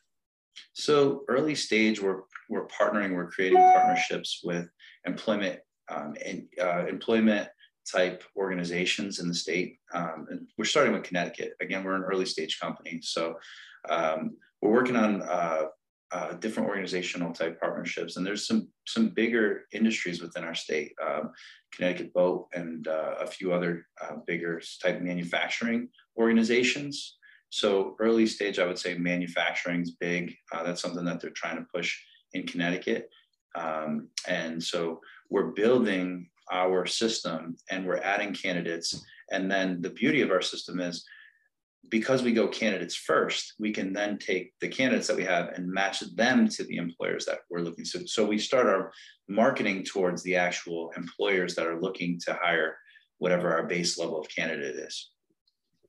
So 0.73 1.23
early 1.27 1.55
stage, 1.55 2.01
we're 2.01 2.21
we're 2.49 2.67
partnering, 2.67 3.13
we're 3.13 3.29
creating 3.29 3.59
partnerships 3.59 4.41
with 4.43 4.69
employment 5.05 5.59
um, 5.89 6.15
and 6.25 6.47
uh, 6.61 6.85
employment 6.87 7.49
type 7.91 8.23
organizations 8.35 9.19
in 9.19 9.27
the 9.27 9.33
state. 9.33 9.77
Um, 9.93 10.27
and 10.29 10.47
we're 10.57 10.65
starting 10.65 10.93
with 10.93 11.03
Connecticut. 11.03 11.53
Again, 11.61 11.83
we're 11.83 11.95
an 11.95 12.03
early 12.03 12.25
stage 12.25 12.59
company, 12.59 12.99
so 13.01 13.35
um, 13.89 14.37
we're 14.61 14.71
working 14.71 14.95
on 14.95 15.21
uh, 15.21 15.63
uh, 16.11 16.33
different 16.33 16.69
organizational 16.69 17.33
type 17.33 17.59
partnerships, 17.59 18.15
and 18.15 18.25
there's 18.25 18.47
some 18.47 18.69
some 18.85 19.09
bigger 19.09 19.65
industries 19.73 20.21
within 20.21 20.43
our 20.43 20.55
state, 20.55 20.93
um, 21.05 21.31
Connecticut 21.73 22.13
Boat, 22.13 22.47
and 22.53 22.87
uh, 22.87 23.15
a 23.19 23.27
few 23.27 23.53
other 23.53 23.85
uh, 24.01 24.15
bigger 24.25 24.61
type 24.81 25.01
manufacturing 25.01 25.89
organizations. 26.17 27.17
So 27.49 27.95
early 27.99 28.25
stage, 28.25 28.59
I 28.59 28.65
would 28.65 28.79
say 28.79 28.97
manufacturing 28.97 29.81
is 29.81 29.91
big. 29.91 30.35
Uh, 30.51 30.63
that's 30.63 30.81
something 30.81 31.05
that 31.05 31.21
they're 31.21 31.31
trying 31.31 31.57
to 31.57 31.67
push 31.73 31.97
in 32.33 32.45
Connecticut, 32.45 33.09
um, 33.55 34.09
and 34.27 34.61
so 34.63 35.01
we're 35.29 35.51
building 35.51 36.29
our 36.51 36.85
system 36.85 37.57
and 37.69 37.85
we're 37.85 37.97
adding 37.97 38.33
candidates. 38.33 39.03
And 39.31 39.51
then 39.51 39.81
the 39.81 39.89
beauty 39.89 40.21
of 40.21 40.31
our 40.31 40.41
system 40.41 40.79
is 40.79 41.05
because 41.89 42.21
we 42.23 42.33
go 42.33 42.47
candidates 42.47 42.95
first, 42.95 43.53
we 43.59 43.71
can 43.71 43.93
then 43.93 44.17
take 44.17 44.53
the 44.59 44.67
candidates 44.67 45.07
that 45.07 45.15
we 45.15 45.23
have 45.23 45.49
and 45.49 45.71
match 45.71 46.01
them 46.15 46.47
to 46.49 46.63
the 46.65 46.77
employers 46.77 47.25
that 47.25 47.39
we're 47.49 47.61
looking 47.61 47.85
to. 47.85 48.07
So 48.07 48.25
we 48.25 48.37
start 48.37 48.67
our 48.67 48.91
marketing 49.29 49.83
towards 49.83 50.21
the 50.23 50.35
actual 50.35 50.91
employers 50.97 51.55
that 51.55 51.65
are 51.65 51.79
looking 51.79 52.19
to 52.25 52.37
hire 52.41 52.77
whatever 53.19 53.53
our 53.53 53.65
base 53.67 53.97
level 53.97 54.19
of 54.19 54.27
candidate 54.29 54.75
is. 54.75 55.11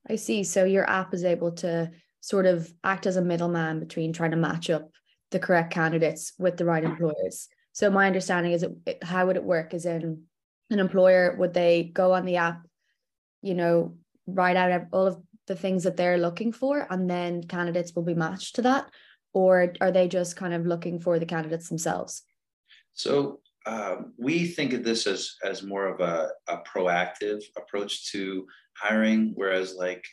I 0.09 0.15
see. 0.15 0.43
So 0.43 0.63
your 0.63 0.89
app 0.89 1.13
is 1.13 1.23
able 1.23 1.51
to 1.53 1.91
sort 2.21 2.45
of 2.45 2.71
act 2.83 3.05
as 3.05 3.17
a 3.17 3.21
middleman 3.21 3.79
between 3.79 4.13
trying 4.13 4.31
to 4.31 4.37
match 4.37 4.69
up 4.69 4.89
the 5.31 5.39
correct 5.39 5.71
candidates 5.71 6.33
with 6.39 6.57
the 6.57 6.65
right 6.65 6.83
employers. 6.83 7.47
So 7.73 7.89
my 7.89 8.07
understanding 8.07 8.53
is 8.53 8.63
it, 8.63 9.03
how 9.03 9.27
would 9.27 9.35
it 9.35 9.43
work? 9.43 9.73
Is 9.73 9.85
in 9.85 10.23
an 10.69 10.79
employer 10.79 11.35
would 11.37 11.53
they 11.53 11.83
go 11.83 12.13
on 12.13 12.25
the 12.25 12.37
app, 12.37 12.65
you 13.41 13.53
know, 13.53 13.95
write 14.27 14.55
out 14.57 14.87
all 14.91 15.07
of 15.07 15.21
the 15.49 15.55
things 15.55 15.83
that 15.83 15.97
they're 15.97 16.17
looking 16.17 16.53
for 16.53 16.87
and 16.89 17.09
then 17.09 17.43
candidates 17.43 17.93
will 17.93 18.03
be 18.03 18.13
matched 18.13 18.55
to 18.55 18.61
that 18.61 18.89
or 19.33 19.73
are 19.81 19.91
they 19.91 20.07
just 20.07 20.35
kind 20.35 20.53
of 20.53 20.65
looking 20.65 20.99
for 20.99 21.19
the 21.19 21.25
candidates 21.25 21.67
themselves? 21.69 22.23
So 22.93 23.41
um, 23.65 24.13
we 24.17 24.47
think 24.47 24.73
of 24.73 24.83
this 24.83 25.05
as 25.05 25.35
as 25.43 25.63
more 25.63 25.87
of 25.87 25.99
a, 25.99 26.29
a 26.47 26.57
proactive 26.59 27.41
approach 27.57 28.11
to 28.11 28.45
hiring, 28.77 29.33
whereas 29.35 29.75
like 29.75 30.03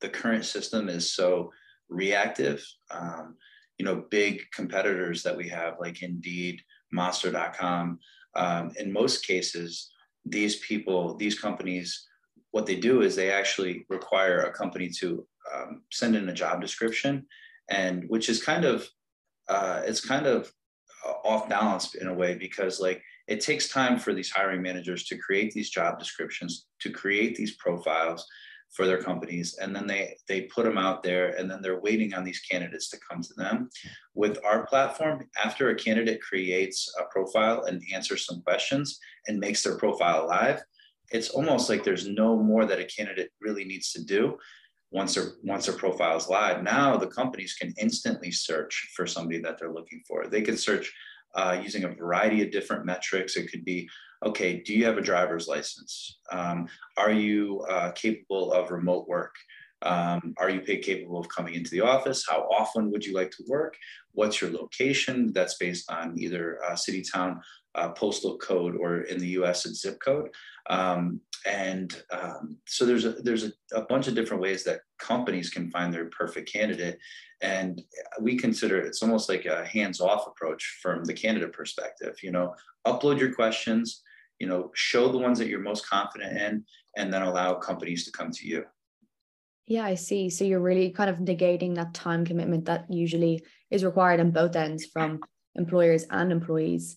the 0.00 0.08
current 0.08 0.44
system 0.44 0.88
is 0.88 1.12
so 1.12 1.50
reactive. 1.88 2.64
Um, 2.90 3.36
you 3.78 3.84
know, 3.84 4.04
big 4.10 4.42
competitors 4.52 5.22
that 5.22 5.36
we 5.36 5.48
have 5.48 5.74
like 5.80 6.02
Indeed, 6.02 6.60
Monster.com. 6.92 8.00
Um, 8.34 8.72
in 8.76 8.92
most 8.92 9.24
cases, 9.24 9.90
these 10.24 10.56
people, 10.56 11.16
these 11.16 11.38
companies, 11.38 12.07
what 12.52 12.66
they 12.66 12.76
do 12.76 13.02
is 13.02 13.14
they 13.14 13.30
actually 13.30 13.84
require 13.88 14.40
a 14.40 14.52
company 14.52 14.88
to 15.00 15.26
um, 15.54 15.82
send 15.90 16.16
in 16.16 16.28
a 16.28 16.34
job 16.34 16.60
description, 16.60 17.26
and 17.68 18.04
which 18.08 18.28
is 18.28 18.42
kind 18.42 18.64
of 18.64 18.88
uh, 19.48 19.82
it's 19.84 20.04
kind 20.04 20.26
of 20.26 20.52
uh, 21.06 21.12
off 21.24 21.48
balance 21.48 21.94
in 21.94 22.08
a 22.08 22.14
way 22.14 22.34
because 22.34 22.80
like 22.80 23.02
it 23.26 23.40
takes 23.40 23.68
time 23.68 23.98
for 23.98 24.12
these 24.14 24.30
hiring 24.30 24.62
managers 24.62 25.04
to 25.04 25.18
create 25.18 25.52
these 25.52 25.70
job 25.70 25.98
descriptions, 25.98 26.66
to 26.80 26.90
create 26.90 27.34
these 27.34 27.56
profiles, 27.56 28.26
for 28.70 28.86
their 28.86 29.02
companies 29.02 29.56
and 29.60 29.74
then 29.74 29.86
they 29.86 30.16
they 30.26 30.42
put 30.42 30.64
them 30.64 30.78
out 30.78 31.02
there 31.02 31.30
and 31.38 31.50
then 31.50 31.60
they're 31.62 31.80
waiting 31.80 32.12
on 32.14 32.24
these 32.24 32.40
candidates 32.40 32.88
to 32.90 32.98
come 33.08 33.22
to 33.22 33.34
them. 33.34 33.68
With 34.14 34.38
our 34.44 34.66
platform 34.66 35.26
after 35.42 35.70
a 35.70 35.74
candidate 35.74 36.20
creates 36.20 36.92
a 37.00 37.04
profile 37.10 37.64
and 37.64 37.82
answers 37.94 38.26
some 38.26 38.42
questions 38.42 38.98
and 39.26 39.38
makes 39.38 39.62
their 39.62 39.78
profile 39.78 40.26
live 40.26 40.62
it's 41.10 41.30
almost 41.30 41.68
like 41.68 41.84
there's 41.84 42.08
no 42.08 42.36
more 42.36 42.64
that 42.64 42.80
a 42.80 42.84
candidate 42.84 43.30
really 43.40 43.64
needs 43.64 43.92
to 43.92 44.04
do 44.04 44.36
once 44.90 45.14
their 45.14 45.32
once 45.42 45.66
their 45.66 45.76
profile 45.76 46.16
is 46.16 46.28
live 46.28 46.62
now 46.62 46.96
the 46.96 47.06
companies 47.06 47.54
can 47.54 47.74
instantly 47.78 48.30
search 48.30 48.90
for 48.94 49.06
somebody 49.06 49.38
that 49.40 49.58
they're 49.58 49.72
looking 49.72 50.02
for 50.06 50.26
they 50.26 50.42
can 50.42 50.56
search 50.56 50.92
uh, 51.34 51.60
using 51.62 51.84
a 51.84 51.88
variety 51.88 52.42
of 52.42 52.50
different 52.50 52.86
metrics 52.86 53.36
it 53.36 53.50
could 53.50 53.64
be 53.64 53.88
okay, 54.24 54.60
do 54.60 54.74
you 54.74 54.84
have 54.84 54.98
a 54.98 55.02
driver's 55.02 55.48
license? 55.48 56.18
Um, 56.30 56.68
are 56.96 57.12
you 57.12 57.60
uh, 57.68 57.92
capable 57.92 58.52
of 58.52 58.70
remote 58.70 59.08
work? 59.08 59.34
Um, 59.82 60.34
are 60.38 60.50
you 60.50 60.60
capable 60.60 61.20
of 61.20 61.28
coming 61.28 61.54
into 61.54 61.70
the 61.70 61.82
office? 61.82 62.26
How 62.28 62.48
often 62.50 62.90
would 62.90 63.06
you 63.06 63.14
like 63.14 63.30
to 63.32 63.44
work? 63.46 63.76
What's 64.12 64.40
your 64.40 64.50
location? 64.50 65.32
That's 65.32 65.56
based 65.56 65.90
on 65.90 66.18
either 66.18 66.58
uh, 66.64 66.74
city, 66.74 67.02
town, 67.02 67.40
uh, 67.78 67.90
postal 67.90 68.36
code, 68.38 68.76
or 68.76 69.02
in 69.02 69.18
the 69.18 69.28
U.S. 69.40 69.66
it's 69.66 69.80
zip 69.80 69.98
code. 70.04 70.30
Um, 70.68 71.20
and 71.46 72.02
um, 72.10 72.56
so 72.66 72.84
there's 72.84 73.04
a, 73.04 73.12
there's 73.12 73.44
a, 73.44 73.52
a, 73.72 73.82
bunch 73.82 74.08
of 74.08 74.14
different 74.14 74.42
ways 74.42 74.64
that 74.64 74.80
companies 74.98 75.50
can 75.50 75.70
find 75.70 75.94
their 75.94 76.06
perfect 76.06 76.52
candidate, 76.52 76.98
and 77.40 77.80
we 78.20 78.36
consider 78.36 78.78
it's 78.78 79.02
almost 79.02 79.28
like 79.28 79.46
a 79.46 79.64
hands-off 79.64 80.26
approach 80.26 80.80
from 80.82 81.04
the 81.04 81.14
candidate 81.14 81.52
perspective. 81.52 82.16
You 82.22 82.32
know, 82.32 82.54
upload 82.86 83.18
your 83.18 83.32
questions 83.32 84.02
you 84.38 84.46
know 84.46 84.70
show 84.74 85.10
the 85.10 85.18
ones 85.18 85.38
that 85.38 85.48
you're 85.48 85.60
most 85.60 85.88
confident 85.88 86.36
in 86.36 86.64
and 86.96 87.12
then 87.12 87.22
allow 87.22 87.54
companies 87.54 88.04
to 88.04 88.12
come 88.12 88.30
to 88.30 88.46
you 88.46 88.64
yeah 89.66 89.84
i 89.84 89.94
see 89.94 90.30
so 90.30 90.44
you're 90.44 90.60
really 90.60 90.90
kind 90.90 91.10
of 91.10 91.16
negating 91.16 91.74
that 91.74 91.94
time 91.94 92.24
commitment 92.24 92.64
that 92.64 92.84
usually 92.88 93.44
is 93.70 93.84
required 93.84 94.20
on 94.20 94.30
both 94.30 94.56
ends 94.56 94.86
from 94.86 95.20
employers 95.56 96.06
and 96.10 96.30
employees 96.32 96.96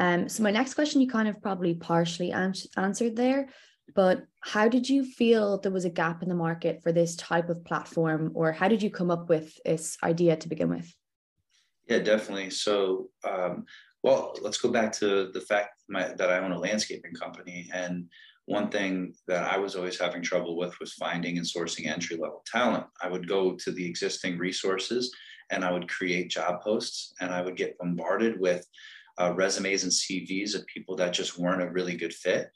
um, 0.00 0.28
so 0.28 0.42
my 0.42 0.50
next 0.50 0.74
question 0.74 1.00
you 1.00 1.08
kind 1.08 1.28
of 1.28 1.40
probably 1.40 1.74
partially 1.74 2.32
an- 2.32 2.54
answered 2.76 3.14
there 3.14 3.48
but 3.94 4.24
how 4.40 4.68
did 4.68 4.88
you 4.88 5.04
feel 5.04 5.58
there 5.58 5.72
was 5.72 5.84
a 5.84 5.90
gap 5.90 6.22
in 6.22 6.28
the 6.28 6.34
market 6.34 6.82
for 6.82 6.92
this 6.92 7.14
type 7.16 7.48
of 7.48 7.64
platform 7.64 8.32
or 8.34 8.52
how 8.52 8.68
did 8.68 8.82
you 8.82 8.90
come 8.90 9.10
up 9.10 9.28
with 9.28 9.56
this 9.64 9.96
idea 10.02 10.36
to 10.36 10.48
begin 10.48 10.70
with 10.70 10.92
yeah 11.88 11.98
definitely 11.98 12.50
so 12.50 13.08
um, 13.24 13.64
well, 14.02 14.34
let's 14.40 14.58
go 14.58 14.70
back 14.70 14.92
to 14.92 15.30
the 15.32 15.40
fact 15.40 15.82
my, 15.88 16.08
that 16.16 16.30
I 16.30 16.38
own 16.38 16.52
a 16.52 16.58
landscaping 16.58 17.14
company. 17.14 17.68
And 17.72 18.06
one 18.46 18.70
thing 18.70 19.14
that 19.28 19.44
I 19.44 19.58
was 19.58 19.76
always 19.76 19.98
having 19.98 20.22
trouble 20.22 20.56
with 20.56 20.78
was 20.80 20.94
finding 20.94 21.36
and 21.36 21.46
sourcing 21.46 21.86
entry 21.86 22.16
level 22.16 22.42
talent. 22.46 22.86
I 23.02 23.08
would 23.08 23.28
go 23.28 23.54
to 23.56 23.70
the 23.70 23.86
existing 23.86 24.38
resources 24.38 25.14
and 25.50 25.64
I 25.64 25.72
would 25.72 25.88
create 25.88 26.30
job 26.30 26.62
posts 26.62 27.12
and 27.20 27.30
I 27.30 27.42
would 27.42 27.56
get 27.56 27.76
bombarded 27.78 28.40
with 28.40 28.66
uh, 29.20 29.32
resumes 29.34 29.82
and 29.82 29.92
CVs 29.92 30.54
of 30.54 30.66
people 30.66 30.96
that 30.96 31.12
just 31.12 31.38
weren't 31.38 31.62
a 31.62 31.70
really 31.70 31.96
good 31.96 32.14
fit. 32.14 32.50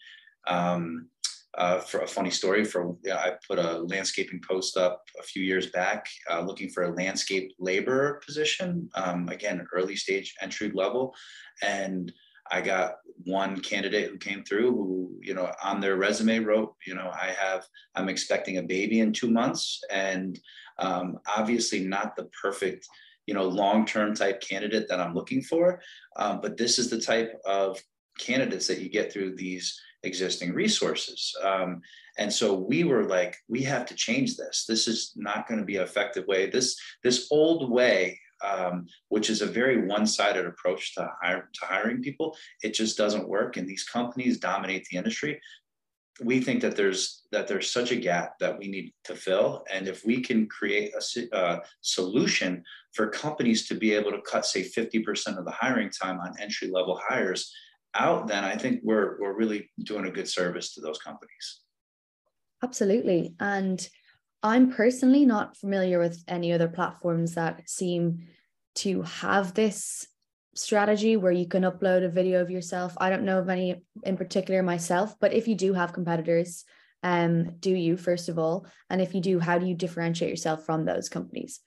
Um, 0.47 1.09
uh, 1.57 1.79
for 1.79 2.01
a 2.01 2.07
funny 2.07 2.31
story 2.31 2.65
for 2.65 2.97
i 3.13 3.33
put 3.47 3.59
a 3.59 3.79
landscaping 3.79 4.41
post 4.47 4.77
up 4.77 5.05
a 5.21 5.23
few 5.23 5.43
years 5.43 5.69
back 5.69 6.07
uh, 6.31 6.41
looking 6.41 6.69
for 6.69 6.85
a 6.85 6.95
landscape 6.95 7.53
laborer 7.59 8.21
position 8.27 8.89
um, 8.97 9.29
again 9.29 9.65
early 9.73 9.95
stage 9.95 10.35
entry 10.41 10.73
level 10.75 11.15
and 11.63 12.13
i 12.51 12.61
got 12.61 12.97
one 13.25 13.61
candidate 13.61 14.11
who 14.11 14.19
came 14.19 14.43
through 14.43 14.73
who 14.73 15.13
you 15.21 15.33
know 15.33 15.51
on 15.63 15.81
their 15.81 15.97
resume 15.97 16.41
wrote 16.41 16.75
you 16.87 16.95
know 16.95 17.11
i 17.13 17.27
have 17.27 17.65
i'm 17.95 18.09
expecting 18.09 18.59
a 18.59 18.63
baby 18.63 18.99
in 18.99 19.13
two 19.13 19.31
months 19.31 19.81
and 19.93 20.41
um, 20.81 21.19
obviously 21.37 21.85
not 21.85 22.17
the 22.17 22.29
perfect 22.43 22.89
you 23.27 23.35
know 23.35 23.45
long-term 23.45 24.15
type 24.15 24.41
candidate 24.41 24.87
that 24.89 25.01
i'm 25.01 25.15
looking 25.15 25.43
for 25.43 25.81
um, 26.17 26.41
but 26.41 26.57
this 26.57 26.79
is 26.79 26.91
the 26.91 27.01
type 27.01 27.35
of 27.45 27.81
candidates 28.19 28.67
that 28.67 28.81
you 28.81 28.89
get 28.89 29.13
through 29.13 29.35
these 29.35 29.81
existing 30.05 30.53
resources. 30.53 31.35
Um, 31.43 31.81
and 32.19 32.33
so 32.33 32.55
we 32.55 32.85
were 32.85 33.05
like, 33.05 33.37
we 33.49 33.63
have 33.63 33.87
to 33.87 33.95
change 33.95 34.37
this. 34.37 34.65
This 34.69 34.87
is 34.87 35.13
not 35.17 35.49
going 35.49 35.59
to 35.59 35.67
be 35.67 35.77
an 35.77 35.83
effective 35.83 36.27
way. 36.27 36.49
This 36.49 36.77
this 37.03 37.29
old 37.31 37.71
way, 37.71 38.19
um, 38.45 38.87
which 39.09 39.31
is 39.31 39.43
a 39.43 39.47
very 39.47 39.87
one-sided 39.87 40.47
approach 40.47 40.95
to 40.95 41.11
hire, 41.21 41.49
to 41.53 41.67
hiring 41.67 42.03
people, 42.03 42.37
it 42.63 42.75
just 42.75 42.97
doesn't 42.97 43.29
work. 43.29 43.57
And 43.57 43.67
these 43.67 43.85
companies 43.85 44.39
dominate 44.39 44.87
the 44.91 44.99
industry. 44.99 45.41
We 46.23 46.41
think 46.41 46.61
that 46.61 46.77
there's 46.77 47.27
that 47.33 47.49
there's 47.49 47.71
such 47.71 47.91
a 47.91 47.97
gap 47.97 48.39
that 48.39 48.57
we 48.57 48.69
need 48.69 48.93
to 49.05 49.17
fill, 49.17 49.65
and 49.73 49.89
if 49.89 50.05
we 50.05 50.21
can 50.21 50.47
create 50.47 50.93
a 50.95 51.37
uh, 51.37 51.61
solution 51.81 52.63
for 52.93 53.09
companies 53.09 53.67
to 53.69 53.75
be 53.75 53.93
able 53.93 54.13
to 54.13 54.21
cut, 54.21 54.47
say, 54.47 54.63
50% 54.63 55.37
of 55.37 55.45
the 55.45 55.51
hiring 55.51 55.91
time 55.91 56.21
on 56.21 56.39
entry 56.39 56.69
level 56.69 57.01
hires, 57.09 57.53
out, 57.95 58.29
then 58.29 58.45
I 58.45 58.57
think 58.57 58.81
we're 58.83 59.19
we're 59.21 59.37
really 59.37 59.71
doing 59.83 60.07
a 60.07 60.11
good 60.11 60.29
service 60.29 60.75
to 60.75 60.81
those 60.81 60.99
companies. 60.99 61.61
Absolutely. 62.63 63.35
And 63.41 63.87
I'm 64.43 64.73
personally 64.73 65.25
not 65.25 65.57
familiar 65.57 65.99
with 65.99 66.23
any 66.29 66.53
other 66.53 66.69
platforms 66.69 67.35
that 67.35 67.69
seem 67.69 68.27
to 68.77 69.03
have 69.03 69.55
this 69.55 70.07
strategy 70.55 71.17
where 71.17 71.33
you 71.33 71.47
can 71.47 71.63
upload 71.63 72.05
a 72.05 72.09
video 72.09 72.41
of 72.41 72.51
yourself. 72.51 72.95
I 72.99 73.11
don't 73.11 73.25
know 73.25 73.39
of 73.39 73.49
any 73.49 73.83
in 74.05 74.17
particular 74.17 74.63
myself, 74.63 75.15
but 75.21 75.33
if 75.33 75.49
you 75.49 75.55
do 75.55 75.73
have 75.75 75.93
competitors, 75.93 76.65
um, 77.03 77.57
do 77.59 77.71
you 77.71 77.97
first 77.97 78.29
of 78.29 78.39
all? 78.39 78.67
And 78.89 79.01
if 79.01 79.15
you 79.15 79.21
do, 79.21 79.39
how 79.39 79.59
do 79.59 79.67
you 79.67 79.75
differentiate 79.75 80.31
yourself 80.31 80.65
from 80.65 80.85
those 80.85 81.09
companies? 81.09 81.61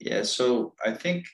Yeah, 0.00 0.22
so 0.22 0.74
I 0.84 0.92
think, 0.92 1.26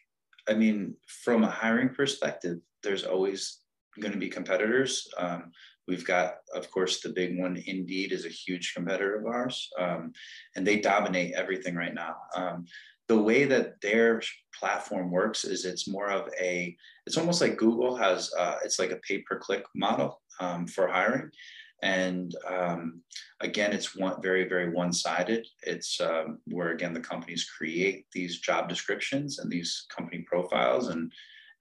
I 0.48 0.54
mean, 0.54 0.94
from 1.24 1.44
a 1.44 1.50
hiring 1.50 1.90
perspective, 1.90 2.58
there's 2.82 3.04
always 3.04 3.60
going 4.00 4.12
to 4.12 4.18
be 4.18 4.28
competitors. 4.28 5.08
Um, 5.18 5.50
we've 5.88 6.04
got, 6.04 6.34
of 6.54 6.70
course, 6.70 7.00
the 7.00 7.08
big 7.08 7.38
one, 7.38 7.62
Indeed, 7.66 8.12
is 8.12 8.26
a 8.26 8.30
huge 8.30 8.74
competitor 8.74 9.16
of 9.18 9.26
ours, 9.26 9.68
um, 9.78 10.12
and 10.54 10.66
they 10.66 10.80
dominate 10.80 11.34
everything 11.34 11.74
right 11.74 11.94
now. 11.94 12.16
Um, 12.34 12.66
the 13.08 13.20
way 13.20 13.44
that 13.44 13.80
their 13.80 14.20
platform 14.58 15.10
works 15.10 15.44
is 15.44 15.64
it's 15.64 15.88
more 15.88 16.10
of 16.10 16.28
a, 16.40 16.76
it's 17.06 17.16
almost 17.16 17.40
like 17.40 17.56
Google 17.56 17.96
has, 17.96 18.32
uh, 18.38 18.56
it's 18.64 18.78
like 18.78 18.90
a 18.90 19.00
pay 19.06 19.18
per 19.18 19.38
click 19.38 19.64
model 19.74 20.20
um, 20.40 20.66
for 20.66 20.88
hiring. 20.88 21.30
And 21.82 22.34
um, 22.48 23.02
again, 23.40 23.72
it's 23.72 23.94
one 23.94 24.20
very, 24.22 24.48
very 24.48 24.70
one-sided. 24.70 25.46
It's 25.62 26.00
um, 26.00 26.38
where 26.46 26.70
again 26.70 26.94
the 26.94 27.00
companies 27.00 27.50
create 27.56 28.06
these 28.12 28.40
job 28.40 28.68
descriptions 28.68 29.38
and 29.38 29.50
these 29.50 29.86
company 29.94 30.24
profiles, 30.26 30.88
and 30.88 31.12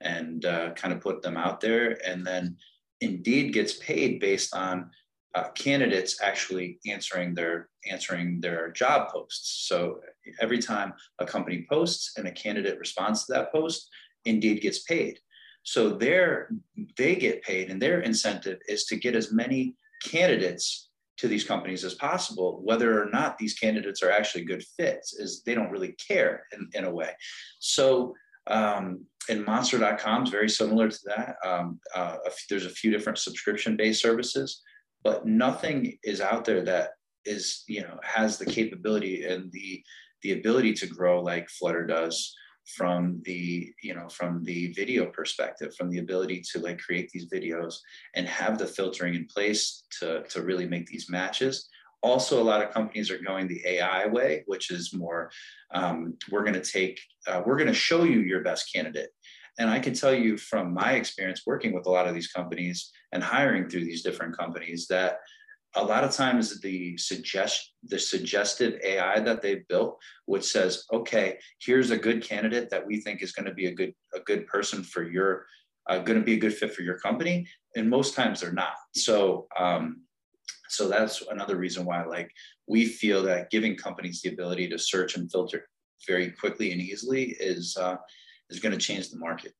and 0.01 0.45
uh, 0.45 0.71
kind 0.71 0.93
of 0.93 1.01
put 1.01 1.21
them 1.21 1.35
out 1.35 1.59
there. 1.59 1.97
And 2.07 2.25
then 2.25 2.55
Indeed 3.01 3.53
gets 3.53 3.73
paid 3.73 4.21
based 4.21 4.55
on 4.55 4.89
uh, 5.35 5.49
candidates 5.49 6.21
actually 6.21 6.79
answering 6.87 7.35
their 7.35 7.69
answering 7.91 8.39
their 8.41 8.71
job 8.71 9.09
posts. 9.09 9.67
So 9.67 9.99
every 10.41 10.59
time 10.59 10.93
a 11.19 11.25
company 11.25 11.67
posts 11.69 12.13
and 12.17 12.27
a 12.27 12.31
candidate 12.31 12.79
responds 12.79 13.25
to 13.25 13.33
that 13.33 13.51
post, 13.51 13.89
Indeed 14.23 14.61
gets 14.61 14.83
paid. 14.83 15.19
So 15.63 15.89
their 15.89 16.49
they 16.97 17.15
get 17.15 17.43
paid, 17.43 17.69
and 17.69 17.81
their 17.81 18.01
incentive 18.01 18.59
is 18.67 18.85
to 18.85 18.95
get 18.95 19.15
as 19.15 19.33
many 19.33 19.75
candidates 20.03 20.89
to 21.17 21.27
these 21.27 21.45
companies 21.45 21.85
as 21.85 21.93
possible, 21.95 22.59
whether 22.63 23.01
or 23.01 23.09
not 23.09 23.37
these 23.37 23.53
candidates 23.53 24.03
are 24.03 24.11
actually 24.11 24.43
good 24.43 24.63
fits, 24.77 25.13
is 25.13 25.43
they 25.43 25.55
don't 25.55 25.71
really 25.71 25.95
care 26.07 26.45
in, 26.51 26.69
in 26.73 26.83
a 26.83 26.91
way. 26.93 27.11
So 27.59 28.13
um, 28.47 29.05
and 29.29 29.45
monster.com 29.45 30.23
is 30.23 30.29
very 30.29 30.49
similar 30.49 30.89
to 30.89 30.99
that. 31.05 31.35
Um, 31.43 31.79
uh, 31.95 32.17
there's 32.49 32.65
a 32.65 32.69
few 32.69 32.91
different 32.91 33.17
subscription 33.17 33.75
based 33.75 34.01
services, 34.01 34.61
but 35.05 35.25
nothing 35.25 35.97
is 36.03 36.19
out 36.19 36.43
there 36.43 36.63
that 36.63 36.89
is, 37.25 37.63
you 37.67 37.81
know, 37.81 37.99
has 38.03 38.39
the 38.39 38.45
capability 38.45 39.23
and 39.23 39.51
the, 39.51 39.81
the 40.23 40.33
ability 40.33 40.73
to 40.73 40.87
grow 40.87 41.21
like 41.21 41.47
Flutter 41.47 41.85
does 41.85 42.35
from 42.75 43.21
the 43.25 43.71
you 43.83 43.93
know 43.93 44.09
from 44.09 44.43
the 44.43 44.73
video 44.73 45.05
perspective 45.05 45.71
from 45.75 45.87
the 45.91 45.99
ability 45.99 46.41
to 46.51 46.57
like 46.57 46.79
create 46.79 47.07
these 47.11 47.29
videos 47.31 47.75
and 48.15 48.27
have 48.27 48.57
the 48.57 48.65
filtering 48.65 49.13
in 49.13 49.27
place 49.27 49.83
to 49.99 50.23
to 50.23 50.41
really 50.41 50.67
make 50.67 50.87
these 50.87 51.07
matches. 51.07 51.69
Also 52.01 52.41
a 52.41 52.43
lot 52.43 52.63
of 52.63 52.73
companies 52.73 53.11
are 53.11 53.19
going 53.19 53.47
the 53.47 53.61
ai 53.67 54.07
way 54.07 54.43
which 54.47 54.71
is 54.71 54.95
more 54.95 55.29
um, 55.75 56.17
we're 56.31 56.43
going 56.43 56.59
to 56.59 56.71
take 56.71 56.99
uh, 57.27 57.43
we're 57.45 57.57
going 57.57 57.67
to 57.67 57.73
show 57.73 58.03
you 58.03 58.21
your 58.21 58.41
best 58.41 58.73
candidate. 58.73 59.09
And 59.59 59.69
i 59.69 59.79
can 59.79 59.93
tell 59.93 60.13
you 60.13 60.35
from 60.35 60.73
my 60.73 60.93
experience 60.93 61.43
working 61.45 61.71
with 61.71 61.85
a 61.85 61.91
lot 61.91 62.07
of 62.07 62.15
these 62.15 62.31
companies 62.31 62.91
and 63.15 63.23
hiring 63.23 63.69
through 63.69 63.85
these 63.85 64.03
different 64.03 64.37
companies 64.37 64.87
that 64.87 65.19
a 65.77 65.83
lot 65.83 66.03
of 66.03 66.11
times 66.11 66.59
the 66.59 66.97
suggest 66.97 67.71
the 67.83 67.97
suggestive 67.97 68.79
AI 68.83 69.19
that 69.21 69.41
they've 69.41 69.67
built, 69.69 69.97
which 70.25 70.43
says, 70.43 70.83
okay, 70.91 71.37
here's 71.59 71.91
a 71.91 71.97
good 71.97 72.21
candidate 72.21 72.69
that 72.69 72.85
we 72.85 72.99
think 72.99 73.21
is 73.21 73.31
going 73.31 73.45
to 73.45 73.53
be 73.53 73.67
a 73.67 73.73
good 73.73 73.93
a 74.13 74.19
good 74.19 74.45
person 74.47 74.83
for 74.83 75.03
your 75.03 75.45
uh, 75.87 75.99
going 75.99 76.19
to 76.19 76.25
be 76.25 76.33
a 76.33 76.39
good 76.39 76.53
fit 76.53 76.73
for 76.73 76.81
your 76.81 76.97
company, 76.99 77.47
and 77.75 77.89
most 77.89 78.15
times 78.15 78.41
they're 78.41 78.51
not. 78.51 78.75
So 78.95 79.47
um, 79.57 80.01
so 80.67 80.89
that's 80.89 81.23
another 81.31 81.55
reason 81.55 81.85
why 81.85 82.03
like 82.03 82.29
we 82.67 82.85
feel 82.85 83.23
that 83.23 83.49
giving 83.49 83.77
companies 83.77 84.21
the 84.21 84.29
ability 84.29 84.67
to 84.69 84.77
search 84.77 85.15
and 85.15 85.31
filter 85.31 85.69
very 86.05 86.31
quickly 86.31 86.73
and 86.73 86.81
easily 86.81 87.35
is 87.39 87.77
uh, 87.77 87.95
is 88.49 88.59
going 88.59 88.77
to 88.77 88.85
change 88.87 89.09
the 89.09 89.19
market. 89.19 89.53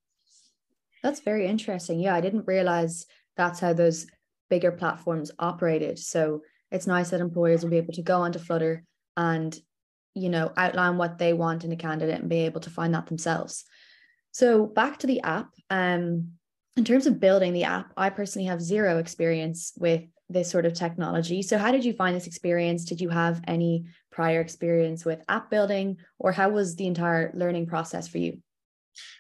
That's 1.04 1.20
very 1.20 1.46
interesting. 1.46 2.00
Yeah, 2.00 2.16
I 2.16 2.22
didn't 2.22 2.48
realize 2.48 3.06
that's 3.38 3.60
how 3.60 3.74
those 3.74 4.08
bigger 4.50 4.72
platforms 4.72 5.32
operated. 5.40 6.00
So 6.00 6.42
it's 6.72 6.88
nice 6.88 7.10
that 7.10 7.22
employers 7.22 7.64
will 7.64 7.72
be 7.72 7.78
able 7.78 7.94
to 7.94 8.02
go 8.02 8.22
onto 8.22 8.40
Flutter 8.40 8.84
and, 9.18 9.58
you 10.14 10.30
know, 10.30 10.52
outline 10.58 10.98
what 10.98 11.18
they 11.18 11.34
want 11.34 11.64
in 11.64 11.72
a 11.72 11.78
candidate 11.78 12.20
and 12.20 12.30
be 12.30 12.46
able 12.46 12.62
to 12.62 12.70
find 12.70 12.94
that 12.94 13.08
themselves. 13.08 13.64
So 14.32 14.66
back 14.66 15.00
to 15.00 15.08
the 15.08 15.22
app. 15.22 15.50
Um, 15.70 16.34
in 16.78 16.84
terms 16.84 17.08
of 17.08 17.22
building 17.22 17.54
the 17.54 17.64
app, 17.64 17.94
I 17.96 18.10
personally 18.10 18.48
have 18.48 18.62
zero 18.62 18.98
experience 18.98 19.72
with 19.78 20.04
this 20.28 20.50
sort 20.50 20.66
of 20.66 20.74
technology. 20.74 21.42
So 21.42 21.58
how 21.58 21.72
did 21.72 21.86
you 21.86 21.94
find 21.94 22.16
this 22.16 22.28
experience? 22.28 22.84
Did 22.84 23.00
you 23.00 23.10
have 23.10 23.42
any 23.48 23.86
prior 24.12 24.42
experience 24.42 25.06
with 25.06 25.24
app 25.30 25.50
building 25.50 25.98
or 26.20 26.32
how 26.32 26.50
was 26.50 26.76
the 26.76 26.88
entire 26.88 27.32
learning 27.34 27.68
process 27.68 28.08
for 28.08 28.18
you? 28.18 28.40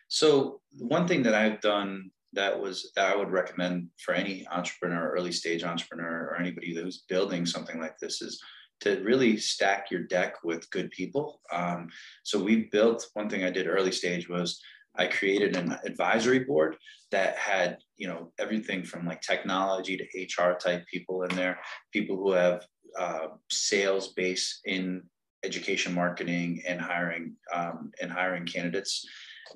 So 0.07 0.61
one 0.79 1.07
thing 1.07 1.23
that 1.23 1.35
I've 1.35 1.61
done 1.61 2.11
that 2.35 2.59
was 2.59 2.91
that 2.95 3.11
I 3.11 3.15
would 3.15 3.31
recommend 3.31 3.89
for 4.03 4.13
any 4.13 4.47
entrepreneur, 4.47 5.09
early 5.09 5.31
stage 5.31 5.63
entrepreneur, 5.63 6.29
or 6.29 6.37
anybody 6.37 6.73
who's 6.73 7.03
building 7.09 7.45
something 7.45 7.79
like 7.79 7.97
this 7.99 8.21
is 8.21 8.41
to 8.81 9.01
really 9.03 9.37
stack 9.37 9.89
your 9.89 10.03
deck 10.03 10.35
with 10.43 10.69
good 10.69 10.91
people. 10.91 11.39
Um, 11.51 11.87
so 12.23 12.41
we 12.41 12.69
built 12.71 13.07
one 13.13 13.29
thing 13.29 13.43
I 13.43 13.49
did 13.49 13.67
early 13.67 13.91
stage 13.91 14.27
was 14.27 14.61
I 14.97 15.07
created 15.07 15.55
an 15.55 15.77
advisory 15.85 16.39
board 16.39 16.77
that 17.11 17.37
had 17.37 17.77
you 17.97 18.07
know 18.07 18.31
everything 18.39 18.83
from 18.83 19.05
like 19.05 19.21
technology 19.21 19.97
to 19.97 20.43
HR 20.43 20.57
type 20.57 20.85
people 20.91 21.23
in 21.23 21.35
there, 21.35 21.59
people 21.91 22.17
who 22.17 22.31
have 22.31 22.65
uh, 22.97 23.27
sales 23.49 24.13
base 24.13 24.61
in 24.65 25.03
education 25.43 25.93
marketing 25.93 26.61
and 26.67 26.81
hiring 26.81 27.33
um, 27.53 27.91
and 28.01 28.11
hiring 28.11 28.45
candidates 28.45 29.05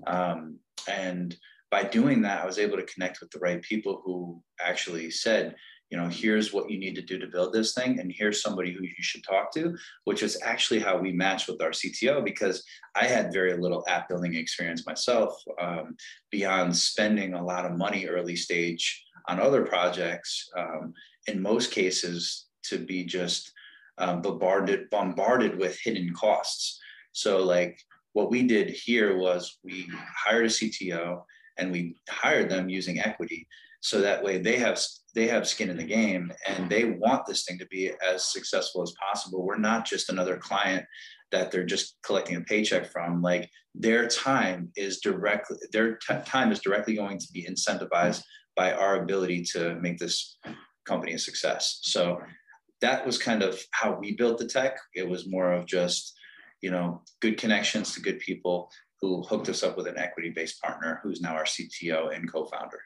um, 0.07 0.57
and 0.87 1.35
by 1.71 1.83
doing 1.83 2.21
that, 2.21 2.41
I 2.41 2.45
was 2.45 2.59
able 2.59 2.77
to 2.77 2.85
connect 2.85 3.19
with 3.19 3.29
the 3.31 3.39
right 3.39 3.61
people 3.61 4.01
who 4.03 4.41
actually 4.59 5.11
said, 5.11 5.55
you 5.89 5.97
know, 5.97 6.07
here's 6.07 6.53
what 6.53 6.69
you 6.69 6.79
need 6.79 6.95
to 6.95 7.01
do 7.01 7.17
to 7.17 7.27
build 7.27 7.51
this 7.51 7.73
thing, 7.73 7.99
and 7.99 8.11
here's 8.15 8.43
somebody 8.43 8.71
who 8.71 8.83
you 8.83 8.93
should 8.99 9.23
talk 9.23 9.51
to, 9.53 9.75
which 10.03 10.21
is 10.21 10.39
actually 10.43 10.79
how 10.79 10.97
we 10.97 11.11
matched 11.11 11.47
with 11.47 11.61
our 11.61 11.71
CTO 11.71 12.23
because 12.23 12.63
I 12.95 13.05
had 13.05 13.33
very 13.33 13.57
little 13.57 13.83
app 13.87 14.07
building 14.07 14.35
experience 14.35 14.85
myself 14.85 15.33
um, 15.59 15.95
beyond 16.31 16.75
spending 16.75 17.33
a 17.33 17.43
lot 17.43 17.65
of 17.65 17.77
money 17.77 18.05
early 18.05 18.35
stage 18.35 19.03
on 19.27 19.39
other 19.39 19.65
projects. 19.65 20.47
Um, 20.55 20.93
in 21.27 21.41
most 21.41 21.71
cases, 21.71 22.45
to 22.65 22.77
be 22.77 23.03
just 23.03 23.51
um, 23.97 24.21
bombarded 24.21 24.89
bombarded 24.89 25.57
with 25.57 25.79
hidden 25.83 26.13
costs. 26.13 26.79
So, 27.13 27.43
like 27.43 27.79
what 28.13 28.29
we 28.29 28.43
did 28.43 28.69
here 28.69 29.17
was 29.17 29.59
we 29.63 29.87
hired 30.25 30.45
a 30.45 30.49
CTO 30.49 31.21
and 31.59 31.71
we 31.71 31.95
hired 32.09 32.49
them 32.49 32.69
using 32.69 32.99
equity. 32.99 33.47
So 33.81 34.01
that 34.01 34.23
way 34.23 34.39
they 34.39 34.57
have 34.57 34.79
they 35.15 35.27
have 35.27 35.47
skin 35.47 35.69
in 35.69 35.77
the 35.77 35.83
game 35.83 36.31
and 36.47 36.69
they 36.69 36.85
want 36.85 37.25
this 37.25 37.43
thing 37.43 37.57
to 37.59 37.65
be 37.67 37.91
as 38.07 38.31
successful 38.31 38.81
as 38.83 38.93
possible. 39.01 39.45
We're 39.45 39.57
not 39.57 39.85
just 39.85 40.09
another 40.09 40.37
client 40.37 40.85
that 41.31 41.51
they're 41.51 41.65
just 41.65 41.97
collecting 42.03 42.35
a 42.35 42.41
paycheck 42.41 42.91
from. 42.91 43.21
Like 43.21 43.49
their 43.73 44.07
time 44.07 44.71
is 44.75 44.99
directly 44.99 45.57
their 45.71 45.95
t- 45.95 46.15
time 46.25 46.51
is 46.51 46.59
directly 46.59 46.95
going 46.95 47.19
to 47.19 47.27
be 47.33 47.47
incentivized 47.49 48.23
by 48.55 48.73
our 48.73 49.01
ability 49.01 49.43
to 49.53 49.75
make 49.75 49.97
this 49.97 50.37
company 50.85 51.13
a 51.13 51.19
success. 51.19 51.79
So 51.83 52.19
that 52.81 53.05
was 53.05 53.17
kind 53.17 53.43
of 53.43 53.61
how 53.71 53.97
we 53.99 54.15
built 54.15 54.37
the 54.37 54.47
tech. 54.47 54.77
It 54.95 55.07
was 55.07 55.29
more 55.29 55.51
of 55.53 55.65
just 55.65 56.13
you 56.61 56.71
know 56.71 57.01
good 57.21 57.37
connections 57.37 57.93
to 57.93 58.01
good 58.01 58.19
people 58.19 58.69
who 59.01 59.21
hooked 59.23 59.49
us 59.49 59.63
up 59.63 59.77
with 59.77 59.87
an 59.87 59.97
equity 59.97 60.29
based 60.29 60.61
partner 60.61 60.99
who's 61.03 61.21
now 61.21 61.35
our 61.35 61.45
CTO 61.45 62.15
and 62.15 62.31
co 62.31 62.45
founder. 62.45 62.81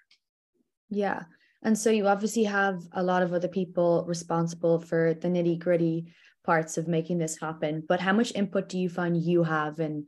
Yeah. 0.90 1.24
And 1.64 1.78
so 1.78 1.90
you 1.90 2.08
obviously 2.08 2.44
have 2.44 2.84
a 2.92 3.02
lot 3.02 3.24
of 3.24 3.34
other 3.34 3.48
people 3.48 4.04
responsible 4.08 4.80
for 4.80 5.14
the 5.14 5.30
nitty 5.30 5.60
gritty 5.60 6.14
parts 6.44 6.78
of 6.78 6.88
making 6.88 7.18
this 7.20 7.40
happen. 7.40 7.84
But 7.88 8.02
how 8.02 8.14
much 8.14 8.34
input 8.36 8.68
do 8.68 8.78
you 8.78 8.90
find 8.90 9.18
you 9.18 9.44
have 9.44 9.80
in 9.80 10.08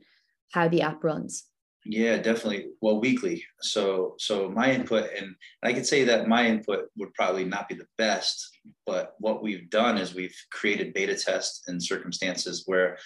how 0.52 0.68
the 0.68 0.82
app 0.82 1.02
runs? 1.02 1.44
Yeah, 1.88 2.16
definitely. 2.16 2.66
Well, 2.80 3.00
weekly. 3.00 3.44
So, 3.60 4.16
so 4.18 4.50
my 4.50 4.72
input, 4.72 5.08
and 5.16 5.36
I 5.62 5.72
could 5.72 5.86
say 5.86 6.02
that 6.04 6.28
my 6.28 6.46
input 6.46 6.86
would 6.96 7.14
probably 7.14 7.44
not 7.44 7.68
be 7.68 7.76
the 7.76 7.86
best, 7.96 8.58
but 8.84 9.14
what 9.18 9.42
we've 9.42 9.70
done 9.70 9.96
is 9.96 10.12
we've 10.12 10.36
created 10.50 10.94
beta 10.94 11.14
tests 11.14 11.68
in 11.68 11.80
circumstances 11.80 12.64
where 12.66 12.98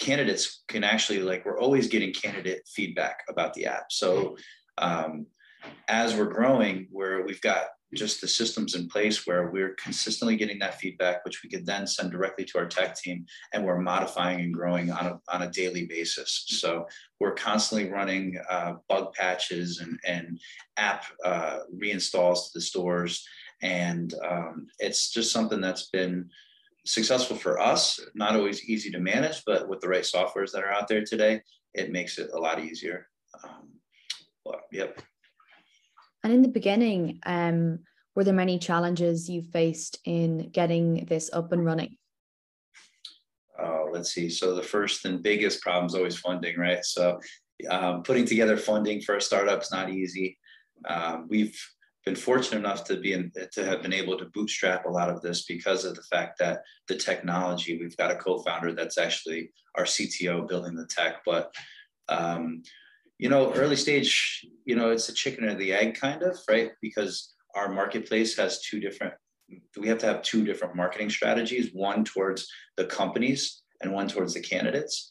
candidates 0.00 0.62
can 0.66 0.82
actually 0.82 1.20
like 1.20 1.44
we're 1.44 1.60
always 1.60 1.86
getting 1.86 2.12
candidate 2.12 2.62
feedback 2.66 3.22
about 3.28 3.54
the 3.54 3.66
app. 3.66 3.92
So 3.92 4.36
um, 4.78 5.26
as 5.88 6.16
we're 6.16 6.32
growing 6.32 6.88
where 6.90 7.22
we've 7.24 7.40
got 7.42 7.66
just 7.92 8.20
the 8.20 8.28
systems 8.28 8.76
in 8.76 8.88
place 8.88 9.26
where 9.26 9.50
we're 9.50 9.74
consistently 9.74 10.36
getting 10.36 10.60
that 10.60 10.78
feedback 10.80 11.24
which 11.24 11.42
we 11.42 11.50
could 11.50 11.66
then 11.66 11.86
send 11.86 12.12
directly 12.12 12.44
to 12.44 12.56
our 12.56 12.66
tech 12.66 12.94
team 12.94 13.26
and 13.52 13.64
we're 13.64 13.80
modifying 13.80 14.40
and 14.40 14.54
growing 14.54 14.90
on 14.90 15.06
a, 15.06 15.20
on 15.28 15.42
a 15.42 15.50
daily 15.50 15.86
basis. 15.86 16.44
So 16.46 16.86
we're 17.18 17.34
constantly 17.34 17.90
running 17.90 18.38
uh, 18.48 18.74
bug 18.88 19.12
patches 19.12 19.80
and, 19.80 19.98
and 20.06 20.40
app 20.76 21.04
uh, 21.24 21.58
reinstalls 21.76 22.44
to 22.44 22.50
the 22.54 22.60
stores. 22.60 23.26
And 23.60 24.14
um, 24.26 24.68
it's 24.78 25.10
just 25.10 25.32
something 25.32 25.60
that's 25.60 25.90
been 25.90 26.30
successful 26.84 27.36
for 27.36 27.60
us, 27.60 28.00
not 28.14 28.34
always 28.34 28.64
easy 28.64 28.90
to 28.90 28.98
manage, 28.98 29.42
but 29.44 29.68
with 29.68 29.80
the 29.80 29.88
right 29.88 30.02
softwares 30.02 30.52
that 30.52 30.64
are 30.64 30.72
out 30.72 30.88
there 30.88 31.04
today, 31.04 31.42
it 31.74 31.92
makes 31.92 32.18
it 32.18 32.30
a 32.32 32.38
lot 32.38 32.62
easier. 32.62 33.08
Um, 33.44 33.68
but, 34.44 34.62
yep. 34.72 35.00
And 36.24 36.32
in 36.32 36.42
the 36.42 36.48
beginning, 36.48 37.20
um, 37.26 37.80
were 38.14 38.24
there 38.24 38.34
many 38.34 38.58
challenges 38.58 39.28
you 39.28 39.42
faced 39.42 39.98
in 40.04 40.50
getting 40.50 41.06
this 41.06 41.30
up 41.32 41.52
and 41.52 41.64
running? 41.64 41.96
Uh, 43.58 43.84
let's 43.90 44.12
see. 44.12 44.28
So 44.28 44.54
the 44.54 44.62
first 44.62 45.04
and 45.04 45.22
biggest 45.22 45.60
problem 45.60 45.86
is 45.86 45.94
always 45.94 46.18
funding, 46.18 46.58
right? 46.58 46.84
So 46.84 47.20
um, 47.68 48.02
putting 48.02 48.24
together 48.24 48.56
funding 48.56 49.00
for 49.00 49.16
a 49.16 49.20
startup 49.20 49.62
is 49.62 49.70
not 49.70 49.90
easy. 49.90 50.38
Um, 50.88 51.26
we've 51.28 51.58
been 52.04 52.16
fortunate 52.16 52.58
enough 52.58 52.84
to 52.84 52.96
be 52.96 53.12
in, 53.12 53.30
to 53.52 53.64
have 53.64 53.82
been 53.82 53.92
able 53.92 54.16
to 54.18 54.24
bootstrap 54.26 54.86
a 54.86 54.90
lot 54.90 55.10
of 55.10 55.20
this 55.20 55.44
because 55.44 55.84
of 55.84 55.94
the 55.94 56.02
fact 56.02 56.38
that 56.38 56.62
the 56.88 56.96
technology 56.96 57.78
we've 57.78 57.96
got 57.96 58.10
a 58.10 58.16
co-founder 58.16 58.72
that's 58.74 58.96
actually 58.96 59.52
our 59.76 59.84
cto 59.84 60.48
building 60.48 60.74
the 60.74 60.86
tech 60.86 61.16
but 61.26 61.54
um, 62.08 62.62
you 63.18 63.28
know 63.28 63.52
early 63.54 63.76
stage 63.76 64.46
you 64.64 64.74
know 64.74 64.90
it's 64.90 65.08
a 65.10 65.14
chicken 65.14 65.44
or 65.44 65.54
the 65.54 65.72
egg 65.72 65.94
kind 65.94 66.22
of 66.22 66.38
right? 66.48 66.70
Because 66.80 67.34
our 67.54 67.68
marketplace 67.68 68.36
has 68.36 68.62
two 68.62 68.80
different 68.80 69.14
we 69.78 69.88
have 69.88 69.98
to 69.98 70.06
have 70.06 70.22
two 70.22 70.44
different 70.44 70.76
marketing 70.76 71.10
strategies 71.10 71.70
one 71.72 72.04
towards 72.04 72.48
the 72.76 72.84
companies 72.84 73.62
and 73.82 73.92
one 73.92 74.08
towards 74.08 74.34
the 74.34 74.40
candidates. 74.40 75.10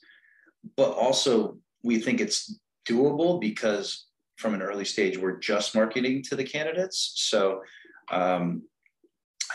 But 0.75 0.91
also 0.91 1.57
we 1.83 1.99
think 1.99 2.21
it's 2.21 2.59
doable 2.87 3.39
because 3.39 4.05
from 4.39 4.53
an 4.53 4.61
early 4.61 4.85
stage, 4.85 5.17
we're 5.17 5.37
just 5.37 5.75
marketing 5.75 6.23
to 6.23 6.35
the 6.35 6.43
candidates. 6.43 7.11
So 7.15 7.61
um, 8.09 8.63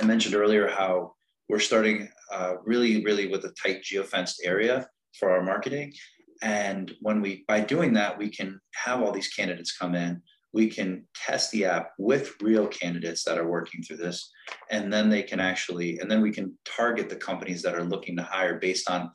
I 0.00 0.04
mentioned 0.04 0.34
earlier 0.34 0.68
how 0.68 1.14
we're 1.48 1.58
starting 1.58 2.08
uh, 2.30 2.54
really, 2.64 3.02
really 3.02 3.28
with 3.28 3.44
a 3.44 3.54
tight 3.60 3.82
geofenced 3.82 4.36
area 4.44 4.86
for 5.18 5.30
our 5.30 5.42
marketing. 5.42 5.94
And 6.42 6.92
when 7.00 7.22
we, 7.22 7.44
by 7.48 7.60
doing 7.60 7.94
that, 7.94 8.18
we 8.18 8.28
can 8.28 8.60
have 8.74 9.00
all 9.00 9.10
these 9.10 9.28
candidates 9.28 9.76
come 9.76 9.94
in. 9.94 10.20
We 10.52 10.68
can 10.68 11.06
test 11.16 11.50
the 11.50 11.64
app 11.64 11.92
with 11.98 12.34
real 12.42 12.66
candidates 12.66 13.24
that 13.24 13.38
are 13.38 13.48
working 13.48 13.82
through 13.82 13.96
this. 13.96 14.30
And 14.70 14.92
then 14.92 15.08
they 15.08 15.22
can 15.22 15.40
actually, 15.40 15.98
and 15.98 16.10
then 16.10 16.20
we 16.20 16.30
can 16.30 16.56
target 16.66 17.08
the 17.08 17.16
companies 17.16 17.62
that 17.62 17.74
are 17.74 17.84
looking 17.84 18.16
to 18.18 18.22
hire 18.22 18.58
based 18.58 18.90
on 18.90 19.10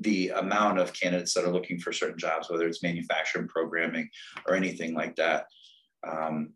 the 0.00 0.30
amount 0.30 0.78
of 0.78 0.92
candidates 0.92 1.34
that 1.34 1.44
are 1.44 1.52
looking 1.52 1.78
for 1.78 1.92
certain 1.92 2.18
jobs, 2.18 2.50
whether 2.50 2.66
it's 2.66 2.82
manufacturing, 2.82 3.48
programming, 3.48 4.08
or 4.46 4.54
anything 4.54 4.94
like 4.94 5.16
that. 5.16 5.46
Um, 6.06 6.52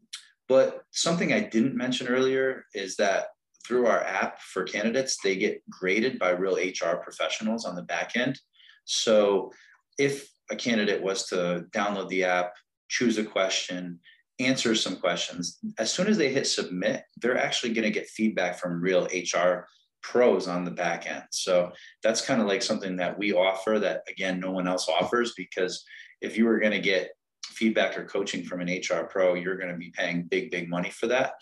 but 0.48 0.82
something 0.90 1.32
I 1.32 1.40
didn't 1.40 1.76
mention 1.76 2.08
earlier 2.08 2.64
is 2.74 2.96
that 2.96 3.28
through 3.66 3.86
our 3.86 4.02
app 4.02 4.40
for 4.40 4.64
candidates, 4.64 5.18
they 5.22 5.36
get 5.36 5.62
graded 5.68 6.18
by 6.18 6.30
real 6.30 6.56
HR 6.56 6.96
professionals 6.96 7.66
on 7.66 7.76
the 7.76 7.82
back 7.82 8.16
end. 8.16 8.38
So 8.84 9.52
if 9.98 10.28
a 10.50 10.56
candidate 10.56 11.02
was 11.02 11.26
to 11.26 11.66
download 11.72 12.08
the 12.08 12.24
app, 12.24 12.54
choose 12.88 13.18
a 13.18 13.24
question, 13.24 14.00
answer 14.38 14.74
some 14.74 14.96
questions, 14.96 15.58
as 15.78 15.92
soon 15.92 16.06
as 16.06 16.16
they 16.16 16.32
hit 16.32 16.46
submit, 16.46 17.04
they're 17.18 17.38
actually 17.38 17.74
going 17.74 17.84
to 17.84 17.90
get 17.90 18.08
feedback 18.08 18.58
from 18.58 18.80
real 18.80 19.06
HR 19.06 19.66
pros 20.02 20.48
on 20.48 20.64
the 20.64 20.70
back 20.70 21.10
end. 21.10 21.24
So 21.30 21.72
that's 22.02 22.24
kind 22.24 22.40
of 22.40 22.46
like 22.46 22.62
something 22.62 22.96
that 22.96 23.18
we 23.18 23.32
offer 23.32 23.78
that 23.78 24.02
again 24.08 24.40
no 24.40 24.50
one 24.50 24.68
else 24.68 24.88
offers 24.88 25.34
because 25.36 25.84
if 26.20 26.36
you 26.36 26.46
were 26.46 26.58
going 26.58 26.72
to 26.72 26.80
get 26.80 27.10
feedback 27.44 27.98
or 27.98 28.04
coaching 28.04 28.44
from 28.44 28.60
an 28.60 28.68
HR 28.68 29.04
pro, 29.04 29.34
you're 29.34 29.56
going 29.56 29.72
to 29.72 29.76
be 29.76 29.90
paying 29.90 30.24
big 30.24 30.50
big 30.50 30.68
money 30.68 30.90
for 30.90 31.06
that. 31.08 31.32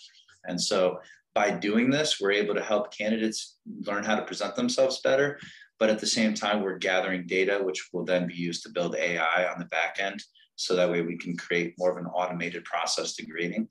And 0.45 0.61
so 0.61 1.01
by 1.35 1.51
doing 1.51 1.91
this, 1.91 2.19
we're 2.21 2.33
able 2.33 2.55
to 2.55 2.63
help 2.63 2.97
candidates 2.97 3.59
learn 3.83 4.05
how 4.05 4.17
to 4.17 4.25
present 4.25 4.57
themselves 4.57 5.01
better. 5.03 5.39
But 5.79 5.91
at 5.91 5.99
the 5.99 6.07
same 6.07 6.33
time, 6.33 6.63
we're 6.63 6.79
gathering 6.79 7.27
data, 7.27 7.61
which 7.63 7.91
will 7.93 8.05
then 8.05 8.27
be 8.27 8.35
used 8.35 8.63
to 8.63 8.71
build 8.71 8.97
AI 8.97 9.47
on 9.53 9.59
the 9.59 9.67
back 9.67 9.97
end. 10.01 10.23
So 10.55 10.75
that 10.75 10.91
way 10.91 11.03
we 11.03 11.19
can 11.19 11.37
create 11.37 11.75
more 11.79 11.91
of 11.91 11.99
an 11.99 12.07
automated 12.07 12.65
process 12.65 13.15
to 13.17 13.27
grading. 13.27 13.69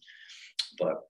But 0.78 1.02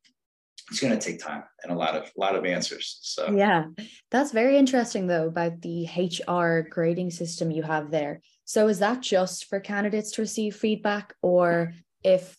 it's 0.69 0.79
going 0.79 0.97
to 0.97 0.99
take 0.99 1.19
time 1.19 1.43
and 1.63 1.71
a 1.71 1.75
lot 1.75 1.95
of 1.95 2.03
a 2.03 2.19
lot 2.19 2.35
of 2.35 2.45
answers 2.45 2.97
so. 3.01 3.31
Yeah 3.31 3.65
that's 4.11 4.31
very 4.31 4.57
interesting 4.57 5.07
though 5.07 5.27
about 5.27 5.61
the 5.61 5.87
hr 6.27 6.67
grading 6.69 7.11
system 7.11 7.51
you 7.51 7.63
have 7.63 7.91
there. 7.91 8.21
So 8.45 8.67
is 8.67 8.79
that 8.79 9.01
just 9.01 9.45
for 9.45 9.59
candidates 9.59 10.11
to 10.11 10.21
receive 10.21 10.55
feedback 10.55 11.13
or 11.21 11.73
if 12.03 12.37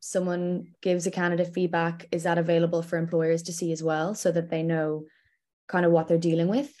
someone 0.00 0.68
gives 0.80 1.06
a 1.06 1.10
candidate 1.10 1.52
feedback 1.54 2.06
is 2.12 2.22
that 2.22 2.38
available 2.38 2.82
for 2.82 2.96
employers 2.98 3.42
to 3.44 3.52
see 3.52 3.72
as 3.72 3.82
well 3.82 4.14
so 4.14 4.30
that 4.32 4.50
they 4.50 4.62
know 4.62 5.04
kind 5.68 5.84
of 5.84 5.92
what 5.92 6.08
they're 6.08 6.18
dealing 6.18 6.48
with? 6.48 6.72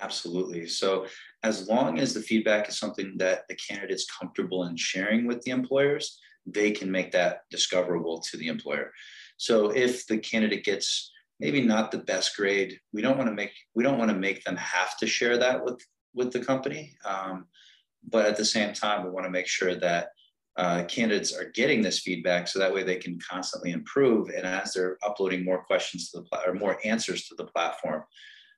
Absolutely. 0.00 0.66
So 0.66 1.06
as 1.42 1.68
long 1.68 1.98
as 1.98 2.14
the 2.14 2.20
feedback 2.20 2.68
is 2.68 2.78
something 2.78 3.14
that 3.18 3.42
the 3.48 3.56
candidate's 3.56 4.06
comfortable 4.06 4.64
in 4.64 4.76
sharing 4.76 5.26
with 5.26 5.42
the 5.42 5.50
employers 5.50 6.18
they 6.46 6.70
can 6.70 6.90
make 6.90 7.12
that 7.12 7.40
discoverable 7.50 8.20
to 8.20 8.36
the 8.36 8.48
employer 8.48 8.92
so 9.36 9.70
if 9.70 10.06
the 10.06 10.18
candidate 10.18 10.64
gets 10.64 11.10
maybe 11.40 11.60
not 11.60 11.90
the 11.90 11.98
best 11.98 12.36
grade, 12.36 12.78
we 12.92 13.02
don't 13.02 13.18
want 13.18 13.28
to 13.28 13.34
make 13.34 13.52
we 13.74 13.82
don't 13.82 13.98
want 13.98 14.10
to 14.10 14.16
make 14.16 14.44
them 14.44 14.56
have 14.56 14.96
to 14.98 15.06
share 15.06 15.38
that 15.38 15.64
with 15.64 15.80
with 16.14 16.32
the 16.32 16.40
company. 16.40 16.96
Um, 17.04 17.46
but 18.08 18.26
at 18.26 18.36
the 18.36 18.44
same 18.44 18.72
time, 18.74 19.04
we 19.04 19.10
want 19.10 19.26
to 19.26 19.30
make 19.30 19.46
sure 19.46 19.74
that 19.76 20.08
uh, 20.56 20.84
candidates 20.84 21.34
are 21.34 21.50
getting 21.50 21.82
this 21.82 22.00
feedback 22.00 22.46
so 22.46 22.58
that 22.58 22.72
way 22.72 22.84
they 22.84 22.96
can 22.96 23.18
constantly 23.18 23.72
improve. 23.72 24.28
And 24.28 24.46
as 24.46 24.72
they're 24.72 24.98
uploading 25.02 25.44
more 25.44 25.64
questions 25.64 26.10
to 26.10 26.18
the 26.18 26.24
pla- 26.24 26.42
or 26.46 26.54
more 26.54 26.78
answers 26.84 27.26
to 27.26 27.34
the 27.34 27.46
platform, 27.46 28.04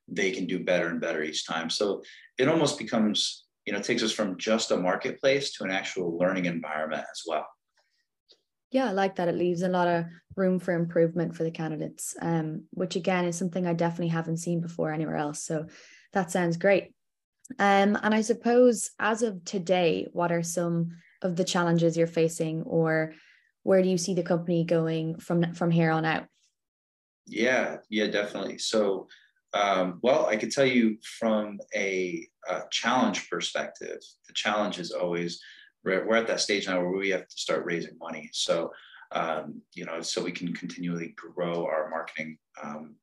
they 0.07 0.31
can 0.31 0.45
do 0.45 0.63
better 0.63 0.89
and 0.89 1.01
better 1.01 1.23
each 1.23 1.47
time. 1.47 1.71
So 1.71 2.03
it 2.37 2.47
almost 2.47 2.77
becomes, 2.77 3.45
you 3.65 3.73
know, 3.73 3.81
takes 3.81 4.03
us 4.03 4.11
from 4.11 4.37
just 4.37 4.69
a 4.69 4.77
marketplace 4.77 5.53
to 5.53 5.63
an 5.63 5.71
actual 5.71 6.15
learning 6.17 6.45
environment 6.45 7.05
as 7.11 7.23
well 7.25 7.47
yeah, 8.71 8.89
I 8.89 8.91
like 8.91 9.15
that. 9.15 9.27
It 9.27 9.35
leaves 9.35 9.61
a 9.61 9.69
lot 9.69 9.87
of 9.87 10.05
room 10.35 10.59
for 10.59 10.73
improvement 10.73 11.35
for 11.35 11.43
the 11.43 11.51
candidates, 11.51 12.15
um, 12.21 12.65
which 12.71 12.95
again 12.95 13.25
is 13.25 13.37
something 13.37 13.65
I 13.65 13.73
definitely 13.73 14.09
haven't 14.09 14.37
seen 14.37 14.61
before 14.61 14.91
anywhere 14.91 15.17
else. 15.17 15.43
So 15.43 15.67
that 16.13 16.31
sounds 16.31 16.57
great. 16.57 16.93
Um, 17.59 17.97
and 18.01 18.13
I 18.13 18.21
suppose 18.21 18.91
as 18.99 19.21
of 19.21 19.43
today, 19.45 20.07
what 20.11 20.31
are 20.31 20.43
some 20.43 20.97
of 21.21 21.35
the 21.35 21.45
challenges 21.45 21.97
you're 21.97 22.07
facing, 22.07 22.63
or 22.63 23.13
where 23.63 23.81
do 23.81 23.89
you 23.89 23.97
see 23.97 24.13
the 24.13 24.23
company 24.23 24.65
going 24.65 25.17
from 25.17 25.53
from 25.53 25.71
here 25.71 25.91
on 25.91 26.05
out? 26.05 26.25
Yeah, 27.25 27.77
yeah, 27.89 28.07
definitely. 28.07 28.57
So, 28.57 29.07
um, 29.53 29.99
well, 30.01 30.25
I 30.27 30.35
could 30.35 30.51
tell 30.51 30.65
you 30.65 30.97
from 31.19 31.59
a, 31.75 32.27
a 32.49 32.61
challenge 32.69 33.29
perspective, 33.29 33.99
the 34.27 34.33
challenge 34.33 34.77
is 34.79 34.91
always 34.91 35.41
we're, 35.87 36.05
we're 36.05 36.17
at 36.17 36.27
that 36.27 36.41
stage 36.41 36.67
now 36.67 36.79
where 36.79 36.89
we 36.89 37.09
have 37.09 37.27
to 37.27 37.37
start 37.37 37.65
raising 37.65 37.97
money. 37.97 38.29
So, 38.33 38.71
um, 39.13 39.61
you 39.73 39.85
know, 39.85 40.01
so 40.01 40.21
we 40.21 40.33
can 40.33 40.53
continually 40.53 41.15
grow 41.15 41.65
our 41.65 41.89
marketing 41.89 42.37
um, 42.61 42.95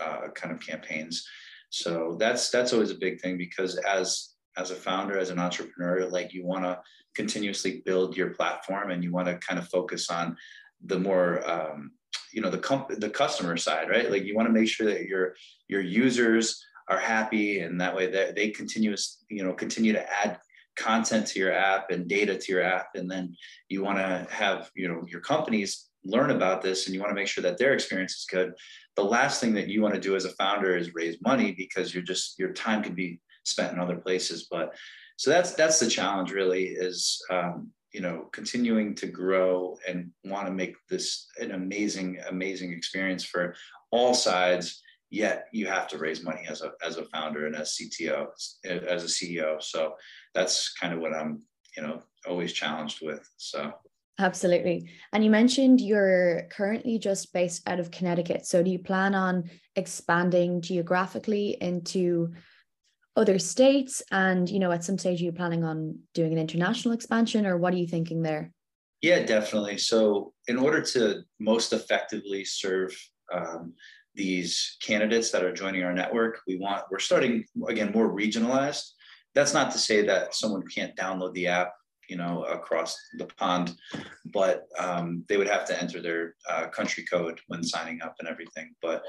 uh, 0.00 0.28
kind 0.34 0.54
of 0.54 0.64
campaigns. 0.64 1.26
So 1.70 2.16
that's 2.18 2.50
that's 2.50 2.72
always 2.72 2.90
a 2.90 2.96
big 2.96 3.20
thing 3.20 3.36
because 3.36 3.76
as 3.78 4.34
as 4.56 4.70
a 4.70 4.76
founder, 4.76 5.18
as 5.18 5.30
an 5.30 5.38
entrepreneur, 5.38 6.06
like 6.06 6.32
you 6.32 6.44
want 6.46 6.64
to 6.64 6.78
continuously 7.16 7.82
build 7.84 8.16
your 8.16 8.30
platform 8.30 8.90
and 8.90 9.02
you 9.02 9.10
want 9.10 9.26
to 9.26 9.38
kind 9.38 9.58
of 9.58 9.68
focus 9.68 10.10
on 10.10 10.36
the 10.84 10.98
more 10.98 11.48
um, 11.50 11.92
you 12.32 12.40
know 12.40 12.50
the 12.50 12.58
comp- 12.58 13.00
the 13.00 13.10
customer 13.10 13.56
side, 13.56 13.88
right? 13.88 14.10
Like 14.10 14.24
you 14.24 14.36
want 14.36 14.48
to 14.48 14.52
make 14.52 14.68
sure 14.68 14.86
that 14.86 15.06
your 15.06 15.34
your 15.68 15.80
users 15.80 16.62
are 16.88 16.98
happy 16.98 17.60
and 17.60 17.80
that 17.80 17.96
way 17.96 18.10
that 18.10 18.36
they 18.36 18.50
continuous 18.50 19.24
you 19.28 19.42
know 19.42 19.54
continue 19.54 19.92
to 19.92 20.12
add 20.24 20.38
content 20.76 21.26
to 21.26 21.38
your 21.38 21.52
app 21.52 21.90
and 21.90 22.08
data 22.08 22.36
to 22.36 22.52
your 22.52 22.62
app 22.62 22.88
and 22.94 23.10
then 23.10 23.34
you 23.68 23.82
want 23.82 23.98
to 23.98 24.26
have 24.30 24.70
you 24.74 24.88
know 24.88 25.04
your 25.06 25.20
companies 25.20 25.88
learn 26.04 26.30
about 26.30 26.62
this 26.62 26.86
and 26.86 26.94
you 26.94 27.00
want 27.00 27.10
to 27.10 27.14
make 27.14 27.28
sure 27.28 27.42
that 27.42 27.58
their 27.58 27.74
experience 27.74 28.14
is 28.14 28.26
good 28.28 28.52
the 28.96 29.04
last 29.04 29.40
thing 29.40 29.54
that 29.54 29.68
you 29.68 29.82
want 29.82 29.94
to 29.94 30.00
do 30.00 30.16
as 30.16 30.24
a 30.24 30.30
founder 30.30 30.76
is 30.76 30.94
raise 30.94 31.16
money 31.22 31.52
because 31.52 31.94
you're 31.94 32.02
just 32.02 32.38
your 32.38 32.52
time 32.52 32.82
can 32.82 32.94
be 32.94 33.20
spent 33.44 33.72
in 33.72 33.80
other 33.80 33.96
places. 33.96 34.46
But 34.50 34.74
so 35.16 35.30
that's 35.30 35.54
that's 35.54 35.80
the 35.80 35.88
challenge 35.88 36.32
really 36.32 36.64
is 36.64 37.22
um, 37.30 37.70
you 37.92 38.00
know 38.00 38.28
continuing 38.32 38.94
to 38.96 39.06
grow 39.06 39.76
and 39.88 40.10
want 40.24 40.46
to 40.46 40.52
make 40.52 40.76
this 40.88 41.26
an 41.38 41.52
amazing 41.52 42.18
amazing 42.28 42.72
experience 42.72 43.24
for 43.24 43.54
all 43.90 44.14
sides 44.14 44.82
yet 45.12 45.48
you 45.52 45.66
have 45.66 45.86
to 45.86 45.98
raise 45.98 46.24
money 46.24 46.40
as 46.48 46.62
a 46.62 46.72
as 46.84 46.96
a 46.96 47.04
founder 47.04 47.46
and 47.46 47.54
as 47.54 47.76
CTO 47.76 48.28
as 48.64 49.04
a 49.04 49.06
CEO. 49.06 49.62
So 49.62 49.94
that's 50.34 50.72
kind 50.72 50.94
of 50.94 51.00
what 51.00 51.14
I'm 51.14 51.42
you 51.76 51.82
know 51.82 52.02
always 52.26 52.52
challenged 52.52 53.00
with. 53.02 53.28
So 53.36 53.72
absolutely. 54.18 54.90
And 55.12 55.22
you 55.22 55.30
mentioned 55.30 55.80
you're 55.80 56.48
currently 56.50 56.98
just 56.98 57.32
based 57.32 57.68
out 57.68 57.78
of 57.78 57.90
Connecticut. 57.90 58.46
So 58.46 58.62
do 58.62 58.70
you 58.70 58.78
plan 58.78 59.14
on 59.14 59.50
expanding 59.76 60.62
geographically 60.62 61.58
into 61.60 62.32
other 63.14 63.38
states? 63.38 64.02
And 64.10 64.48
you 64.48 64.58
know, 64.58 64.72
at 64.72 64.82
some 64.82 64.96
stage, 64.96 65.20
are 65.20 65.26
you 65.26 65.32
planning 65.32 65.62
on 65.62 65.98
doing 66.14 66.32
an 66.32 66.38
international 66.38 66.94
expansion, 66.94 67.46
or 67.46 67.58
what 67.58 67.74
are 67.74 67.78
you 67.78 67.86
thinking 67.86 68.22
there? 68.22 68.50
Yeah, 69.02 69.24
definitely. 69.24 69.76
So 69.76 70.32
in 70.48 70.56
order 70.56 70.80
to 70.80 71.24
most 71.38 71.74
effectively 71.74 72.44
serve 72.44 72.96
um, 73.32 73.74
these 74.14 74.76
candidates 74.82 75.30
that 75.30 75.44
are 75.44 75.52
joining 75.52 75.84
our 75.84 75.92
network. 75.92 76.40
We 76.46 76.56
want, 76.56 76.84
we're 76.90 76.98
starting 76.98 77.44
again 77.68 77.92
more 77.92 78.12
regionalized. 78.12 78.90
That's 79.34 79.54
not 79.54 79.70
to 79.72 79.78
say 79.78 80.04
that 80.06 80.34
someone 80.34 80.62
can't 80.66 80.96
download 80.96 81.32
the 81.32 81.46
app, 81.46 81.72
you 82.08 82.16
know, 82.16 82.44
across 82.44 82.96
the 83.18 83.26
pond, 83.38 83.74
but 84.32 84.64
um, 84.78 85.24
they 85.28 85.38
would 85.38 85.48
have 85.48 85.64
to 85.66 85.80
enter 85.80 86.02
their 86.02 86.34
uh, 86.50 86.66
country 86.68 87.04
code 87.04 87.40
when 87.46 87.64
signing 87.64 88.02
up 88.02 88.16
and 88.18 88.28
everything. 88.28 88.74
But 88.82 89.02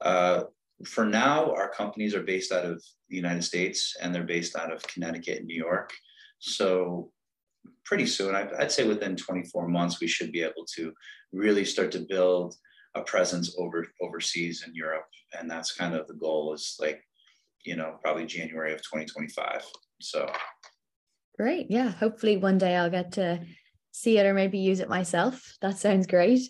uh, 0.00 0.44
for 0.84 1.04
now, 1.04 1.52
our 1.52 1.68
companies 1.68 2.14
are 2.14 2.22
based 2.22 2.52
out 2.52 2.64
of 2.64 2.82
the 3.08 3.16
United 3.16 3.42
States 3.42 3.96
and 4.00 4.12
they're 4.12 4.24
based 4.24 4.56
out 4.56 4.72
of 4.72 4.82
Connecticut 4.86 5.38
and 5.38 5.46
New 5.46 5.56
York. 5.56 5.92
So 6.40 7.10
pretty 7.84 8.06
soon, 8.06 8.34
I'd 8.34 8.72
say 8.72 8.86
within 8.86 9.16
24 9.16 9.68
months, 9.68 10.00
we 10.00 10.06
should 10.06 10.32
be 10.32 10.42
able 10.42 10.66
to 10.76 10.92
really 11.32 11.64
start 11.64 11.90
to 11.92 12.06
build 12.08 12.54
a 12.98 13.04
presence 13.04 13.54
over 13.58 13.86
overseas 14.00 14.64
in 14.66 14.74
Europe, 14.74 15.06
and 15.38 15.50
that's 15.50 15.74
kind 15.74 15.94
of 15.94 16.06
the 16.06 16.14
goal. 16.14 16.52
Is 16.52 16.76
like, 16.80 17.00
you 17.64 17.76
know, 17.76 17.98
probably 18.02 18.26
January 18.26 18.72
of 18.72 18.78
2025. 18.78 19.64
So 20.00 20.30
great, 21.36 21.66
yeah. 21.70 21.90
Hopefully, 21.90 22.36
one 22.36 22.58
day 22.58 22.76
I'll 22.76 22.90
get 22.90 23.12
to 23.12 23.40
see 23.92 24.18
it 24.18 24.26
or 24.26 24.34
maybe 24.34 24.58
use 24.58 24.80
it 24.80 24.88
myself. 24.88 25.56
That 25.60 25.78
sounds 25.78 26.06
great. 26.06 26.40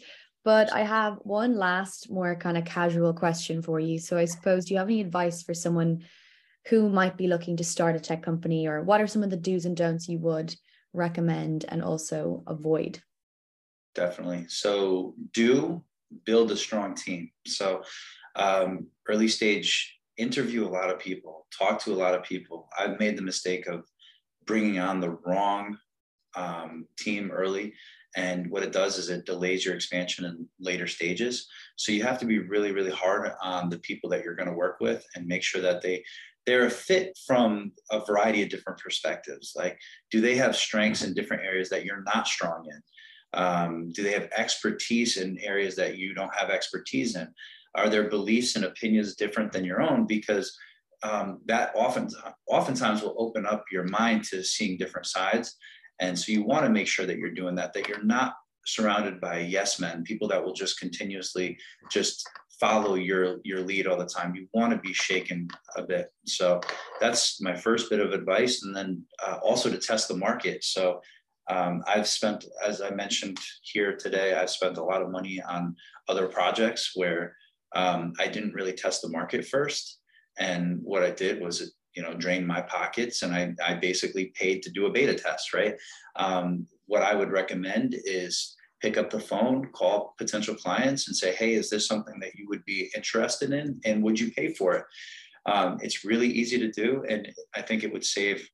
But 0.44 0.72
I 0.72 0.80
have 0.80 1.18
one 1.22 1.56
last, 1.56 2.10
more 2.10 2.34
kind 2.36 2.56
of 2.56 2.64
casual 2.64 3.12
question 3.12 3.60
for 3.60 3.80
you. 3.80 3.98
So 3.98 4.16
I 4.16 4.24
suppose, 4.24 4.64
do 4.64 4.74
you 4.74 4.78
have 4.78 4.88
any 4.88 5.00
advice 5.00 5.42
for 5.42 5.52
someone 5.52 6.04
who 6.68 6.88
might 6.88 7.16
be 7.16 7.28
looking 7.28 7.56
to 7.56 7.64
start 7.64 7.96
a 7.96 8.00
tech 8.00 8.22
company, 8.22 8.66
or 8.66 8.82
what 8.82 9.00
are 9.00 9.06
some 9.06 9.22
of 9.22 9.30
the 9.30 9.36
do's 9.36 9.64
and 9.64 9.76
don'ts 9.76 10.08
you 10.08 10.18
would 10.18 10.54
recommend 10.92 11.64
and 11.68 11.82
also 11.82 12.44
avoid? 12.46 13.00
Definitely. 13.94 14.46
So, 14.48 15.14
do 15.32 15.82
build 16.24 16.50
a 16.50 16.56
strong 16.56 16.94
team. 16.94 17.30
So, 17.46 17.82
um, 18.36 18.88
early 19.08 19.28
stage, 19.28 19.98
interview 20.16 20.66
a 20.66 20.68
lot 20.68 20.90
of 20.90 20.98
people, 20.98 21.46
talk 21.56 21.82
to 21.84 21.92
a 21.92 21.94
lot 21.94 22.14
of 22.14 22.22
people. 22.22 22.68
I've 22.78 22.98
made 22.98 23.16
the 23.16 23.22
mistake 23.22 23.66
of 23.66 23.84
bringing 24.46 24.78
on 24.78 25.00
the 25.00 25.10
wrong 25.10 25.78
um, 26.36 26.86
team 26.98 27.30
early. 27.30 27.74
And 28.16 28.50
what 28.50 28.62
it 28.62 28.72
does 28.72 28.98
is 28.98 29.10
it 29.10 29.26
delays 29.26 29.64
your 29.64 29.74
expansion 29.74 30.24
in 30.24 30.48
later 30.58 30.86
stages. 30.86 31.46
So 31.76 31.92
you 31.92 32.02
have 32.02 32.18
to 32.18 32.26
be 32.26 32.38
really, 32.38 32.72
really 32.72 32.90
hard 32.90 33.30
on 33.42 33.68
the 33.68 33.78
people 33.78 34.10
that 34.10 34.24
you're 34.24 34.34
going 34.34 34.48
to 34.48 34.54
work 34.54 34.78
with 34.80 35.04
and 35.14 35.26
make 35.26 35.42
sure 35.42 35.60
that 35.60 35.82
they 35.82 36.02
they're 36.46 36.64
a 36.64 36.70
fit 36.70 37.18
from 37.26 37.72
a 37.90 38.02
variety 38.06 38.42
of 38.42 38.48
different 38.48 38.78
perspectives. 38.78 39.52
Like, 39.54 39.78
do 40.10 40.22
they 40.22 40.34
have 40.36 40.56
strengths 40.56 41.04
in 41.04 41.12
different 41.12 41.44
areas 41.44 41.68
that 41.68 41.84
you're 41.84 42.02
not 42.04 42.26
strong 42.26 42.64
in? 42.64 42.80
Um, 43.38 43.92
do 43.94 44.02
they 44.02 44.12
have 44.12 44.28
expertise 44.36 45.16
in 45.16 45.38
areas 45.38 45.74
that 45.76 45.96
you 45.96 46.12
don't 46.12 46.34
have 46.34 46.50
expertise 46.50 47.16
in? 47.16 47.28
Are 47.74 47.88
their 47.88 48.10
beliefs 48.10 48.56
and 48.56 48.64
opinions 48.64 49.14
different 49.14 49.52
than 49.52 49.64
your 49.64 49.80
own? 49.80 50.06
Because 50.06 50.56
um, 51.04 51.40
that 51.46 51.70
often 51.76 52.08
oftentimes 52.48 53.02
will 53.02 53.14
open 53.16 53.46
up 53.46 53.64
your 53.70 53.84
mind 53.84 54.24
to 54.24 54.42
seeing 54.42 54.76
different 54.76 55.06
sides. 55.06 55.56
And 56.00 56.18
so 56.18 56.32
you 56.32 56.42
want 56.42 56.64
to 56.64 56.70
make 56.70 56.88
sure 56.88 57.06
that 57.06 57.18
you're 57.18 57.30
doing 57.30 57.54
that, 57.54 57.72
that 57.74 57.86
you're 57.88 58.02
not 58.02 58.34
surrounded 58.66 59.20
by 59.20 59.38
yes 59.38 59.80
men, 59.80 60.02
people 60.02 60.28
that 60.28 60.44
will 60.44 60.52
just 60.52 60.80
continuously 60.80 61.56
just 61.90 62.28
follow 62.60 62.96
your 62.96 63.38
your 63.44 63.60
lead 63.60 63.86
all 63.86 63.96
the 63.96 64.06
time. 64.06 64.34
You 64.34 64.48
want 64.52 64.72
to 64.72 64.78
be 64.78 64.92
shaken 64.92 65.48
a 65.76 65.82
bit. 65.82 66.12
So 66.26 66.60
that's 67.00 67.40
my 67.40 67.54
first 67.54 67.88
bit 67.88 68.00
of 68.00 68.12
advice, 68.12 68.64
and 68.64 68.74
then 68.74 69.04
uh, 69.24 69.38
also 69.42 69.70
to 69.70 69.78
test 69.78 70.08
the 70.08 70.16
market. 70.16 70.64
So 70.64 71.00
um, 71.48 71.82
I've 71.86 72.06
spent, 72.06 72.44
as 72.66 72.80
I 72.80 72.90
mentioned 72.90 73.38
here 73.62 73.96
today, 73.96 74.34
I've 74.34 74.50
spent 74.50 74.76
a 74.76 74.84
lot 74.84 75.02
of 75.02 75.10
money 75.10 75.40
on 75.48 75.74
other 76.08 76.26
projects 76.26 76.92
where 76.94 77.34
um, 77.74 78.12
I 78.18 78.28
didn't 78.28 78.54
really 78.54 78.72
test 78.72 79.02
the 79.02 79.08
market 79.08 79.46
first. 79.46 80.00
And 80.38 80.80
what 80.82 81.02
I 81.02 81.10
did 81.10 81.40
was, 81.40 81.74
you 81.94 82.02
know, 82.02 82.14
drain 82.14 82.46
my 82.46 82.60
pockets 82.60 83.22
and 83.22 83.34
I, 83.34 83.54
I 83.66 83.74
basically 83.74 84.26
paid 84.34 84.62
to 84.62 84.70
do 84.70 84.86
a 84.86 84.92
beta 84.92 85.14
test, 85.14 85.52
right? 85.54 85.74
Um, 86.16 86.66
what 86.86 87.02
I 87.02 87.14
would 87.14 87.30
recommend 87.30 87.96
is 88.04 88.54
pick 88.80 88.96
up 88.96 89.10
the 89.10 89.18
phone, 89.20 89.70
call 89.72 90.14
potential 90.18 90.54
clients 90.54 91.08
and 91.08 91.16
say, 91.16 91.34
hey, 91.34 91.54
is 91.54 91.68
this 91.68 91.86
something 91.86 92.18
that 92.20 92.34
you 92.36 92.46
would 92.48 92.64
be 92.64 92.90
interested 92.94 93.52
in? 93.52 93.80
And 93.84 94.02
would 94.02 94.20
you 94.20 94.30
pay 94.30 94.54
for 94.54 94.74
it? 94.74 94.84
Um, 95.46 95.78
it's 95.80 96.04
really 96.04 96.28
easy 96.28 96.58
to 96.58 96.70
do. 96.70 97.04
And 97.08 97.32
I 97.54 97.62
think 97.62 97.82
it 97.82 97.92
would 97.92 98.04
save 98.04 98.48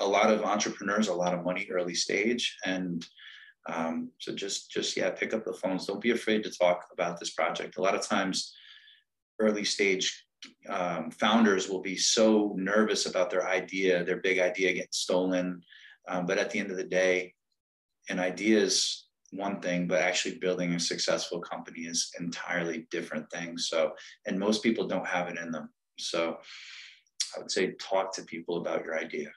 a 0.00 0.06
lot 0.06 0.30
of 0.30 0.42
entrepreneurs 0.42 1.08
a 1.08 1.14
lot 1.14 1.34
of 1.34 1.44
money 1.44 1.68
early 1.70 1.94
stage. 1.94 2.56
And 2.64 3.06
um, 3.68 4.10
so 4.18 4.34
just, 4.34 4.70
just, 4.70 4.96
yeah, 4.96 5.10
pick 5.10 5.34
up 5.34 5.44
the 5.44 5.52
phones. 5.52 5.86
Don't 5.86 6.00
be 6.00 6.10
afraid 6.10 6.42
to 6.44 6.50
talk 6.50 6.86
about 6.92 7.20
this 7.20 7.30
project. 7.30 7.76
A 7.76 7.82
lot 7.82 7.94
of 7.94 8.06
times, 8.06 8.54
early 9.38 9.64
stage 9.64 10.26
um, 10.68 11.10
founders 11.10 11.68
will 11.68 11.82
be 11.82 11.96
so 11.96 12.54
nervous 12.56 13.06
about 13.06 13.30
their 13.30 13.48
idea, 13.48 14.04
their 14.04 14.18
big 14.18 14.38
idea 14.38 14.72
getting 14.72 14.88
stolen. 14.90 15.62
Um, 16.08 16.26
but 16.26 16.38
at 16.38 16.50
the 16.50 16.58
end 16.58 16.70
of 16.70 16.76
the 16.76 16.84
day, 16.84 17.34
an 18.08 18.18
idea 18.18 18.58
is 18.58 19.06
one 19.32 19.60
thing, 19.60 19.86
but 19.86 20.00
actually 20.00 20.38
building 20.38 20.74
a 20.74 20.80
successful 20.80 21.40
company 21.40 21.82
is 21.82 22.10
entirely 22.18 22.86
different 22.90 23.30
thing. 23.30 23.56
So, 23.58 23.92
and 24.26 24.38
most 24.38 24.62
people 24.62 24.86
don't 24.86 25.06
have 25.06 25.28
it 25.28 25.38
in 25.38 25.50
them. 25.52 25.70
So 25.98 26.38
I 27.36 27.38
would 27.38 27.50
say 27.50 27.72
talk 27.72 28.12
to 28.14 28.22
people 28.22 28.56
about 28.56 28.84
your 28.84 28.98
idea. 28.98 29.30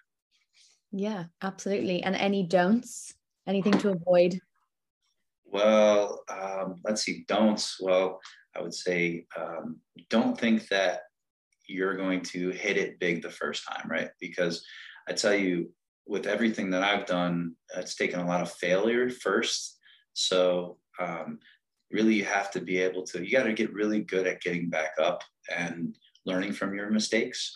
Yeah, 0.94 1.26
absolutely. 1.42 2.04
And 2.04 2.16
any 2.16 2.44
don'ts, 2.44 3.16
anything 3.48 3.74
to 3.80 3.90
avoid? 3.90 4.40
Well, 5.44 6.24
um, 6.30 6.76
let's 6.86 7.02
see, 7.02 7.26
don'ts. 7.28 7.78
Well, 7.82 8.22
I 8.56 8.62
would 8.62 8.76
say 8.76 9.26
um, 9.36 9.80
don't 10.10 10.40
think 10.40 10.68
that 10.68 11.02
you're 11.68 11.98
going 11.98 12.22
to 12.22 12.52
hit 12.52 12.78
it 12.78 13.00
big 13.00 13.24
the 13.24 13.32
first 13.32 13.68
time, 13.68 13.90
right? 13.90 14.10
Because 14.20 14.64
I 15.10 15.14
tell 15.14 15.34
you, 15.34 15.72
with 16.06 16.28
everything 16.28 16.70
that 16.72 16.84
I've 16.84 17.08
done, 17.08 17.56
it's 17.76 17.96
taken 17.96 18.20
a 18.20 18.28
lot 18.28 18.42
of 18.42 18.52
failure 18.52 19.10
first. 19.10 19.80
So, 20.14 20.78
um, 21.00 21.40
really, 21.92 22.16
you 22.16 22.26
have 22.26 22.52
to 22.52 22.62
be 22.62 22.78
able 22.78 23.04
to, 23.04 23.26
you 23.26 23.32
got 23.32 23.44
to 23.44 23.54
get 23.54 23.74
really 23.74 24.02
good 24.02 24.28
at 24.28 24.42
getting 24.42 24.70
back 24.70 24.92
up 25.02 25.24
and 25.56 25.98
learning 26.26 26.54
from 26.54 26.76
your 26.76 26.92
mistakes. 26.92 27.56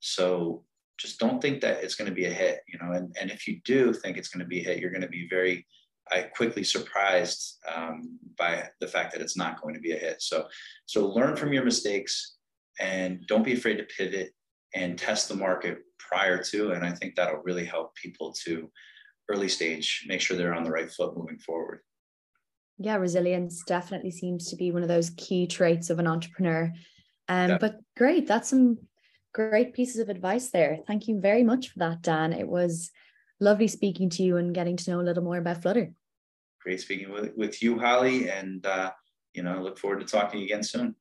So, 0.00 0.64
just 0.98 1.18
don't 1.18 1.40
think 1.42 1.60
that 1.60 1.82
it's 1.82 1.94
going 1.94 2.08
to 2.08 2.14
be 2.14 2.24
a 2.24 2.32
hit, 2.32 2.60
you 2.66 2.78
know, 2.78 2.92
and, 2.92 3.14
and 3.20 3.30
if 3.30 3.46
you 3.46 3.60
do 3.64 3.92
think 3.92 4.16
it's 4.16 4.28
going 4.28 4.44
to 4.44 4.48
be 4.48 4.60
a 4.60 4.64
hit, 4.64 4.78
you're 4.78 4.90
going 4.90 5.02
to 5.02 5.08
be 5.08 5.28
very 5.28 5.66
I 6.10 6.22
quickly 6.22 6.62
surprised 6.62 7.58
um, 7.74 8.18
by 8.38 8.68
the 8.80 8.86
fact 8.86 9.12
that 9.12 9.20
it's 9.20 9.36
not 9.36 9.60
going 9.60 9.74
to 9.74 9.80
be 9.80 9.92
a 9.92 9.98
hit. 9.98 10.22
So, 10.22 10.46
so 10.86 11.08
learn 11.08 11.36
from 11.36 11.52
your 11.52 11.64
mistakes 11.64 12.36
and 12.78 13.26
don't 13.26 13.44
be 13.44 13.54
afraid 13.54 13.78
to 13.78 13.84
pivot 13.84 14.30
and 14.74 14.98
test 14.98 15.28
the 15.28 15.34
market 15.34 15.78
prior 15.98 16.42
to. 16.44 16.72
And 16.72 16.84
I 16.84 16.92
think 16.92 17.16
that'll 17.16 17.42
really 17.42 17.64
help 17.64 17.94
people 17.96 18.32
to 18.44 18.70
early 19.28 19.48
stage 19.48 20.04
make 20.06 20.20
sure 20.20 20.36
they're 20.36 20.54
on 20.54 20.62
the 20.62 20.70
right 20.70 20.90
foot 20.90 21.16
moving 21.16 21.38
forward. 21.38 21.80
Yeah, 22.78 22.96
resilience 22.96 23.64
definitely 23.66 24.10
seems 24.10 24.50
to 24.50 24.56
be 24.56 24.70
one 24.70 24.82
of 24.82 24.88
those 24.88 25.10
key 25.10 25.46
traits 25.46 25.90
of 25.90 25.98
an 25.98 26.06
entrepreneur. 26.06 26.72
Um, 27.28 27.50
yeah. 27.50 27.58
But 27.58 27.80
great, 27.96 28.28
that's 28.28 28.50
some 28.50 28.78
great 29.36 29.74
pieces 29.74 30.00
of 30.00 30.08
advice 30.08 30.48
there. 30.48 30.78
Thank 30.86 31.08
you 31.08 31.20
very 31.20 31.42
much 31.42 31.68
for 31.68 31.80
that, 31.80 32.00
Dan. 32.00 32.32
It 32.32 32.48
was 32.48 32.90
lovely 33.38 33.68
speaking 33.68 34.08
to 34.10 34.22
you 34.22 34.38
and 34.38 34.54
getting 34.54 34.78
to 34.78 34.90
know 34.90 35.00
a 35.02 35.02
little 35.02 35.22
more 35.22 35.36
about 35.36 35.60
Flutter. 35.60 35.92
Great 36.62 36.80
speaking 36.80 37.12
with, 37.12 37.36
with 37.36 37.62
you, 37.62 37.78
Holly, 37.78 38.30
and 38.30 38.64
uh, 38.64 38.92
you 39.34 39.42
know, 39.42 39.52
I 39.52 39.58
look 39.58 39.78
forward 39.78 40.00
to 40.00 40.06
talking 40.06 40.42
again 40.42 40.62
soon. 40.62 40.94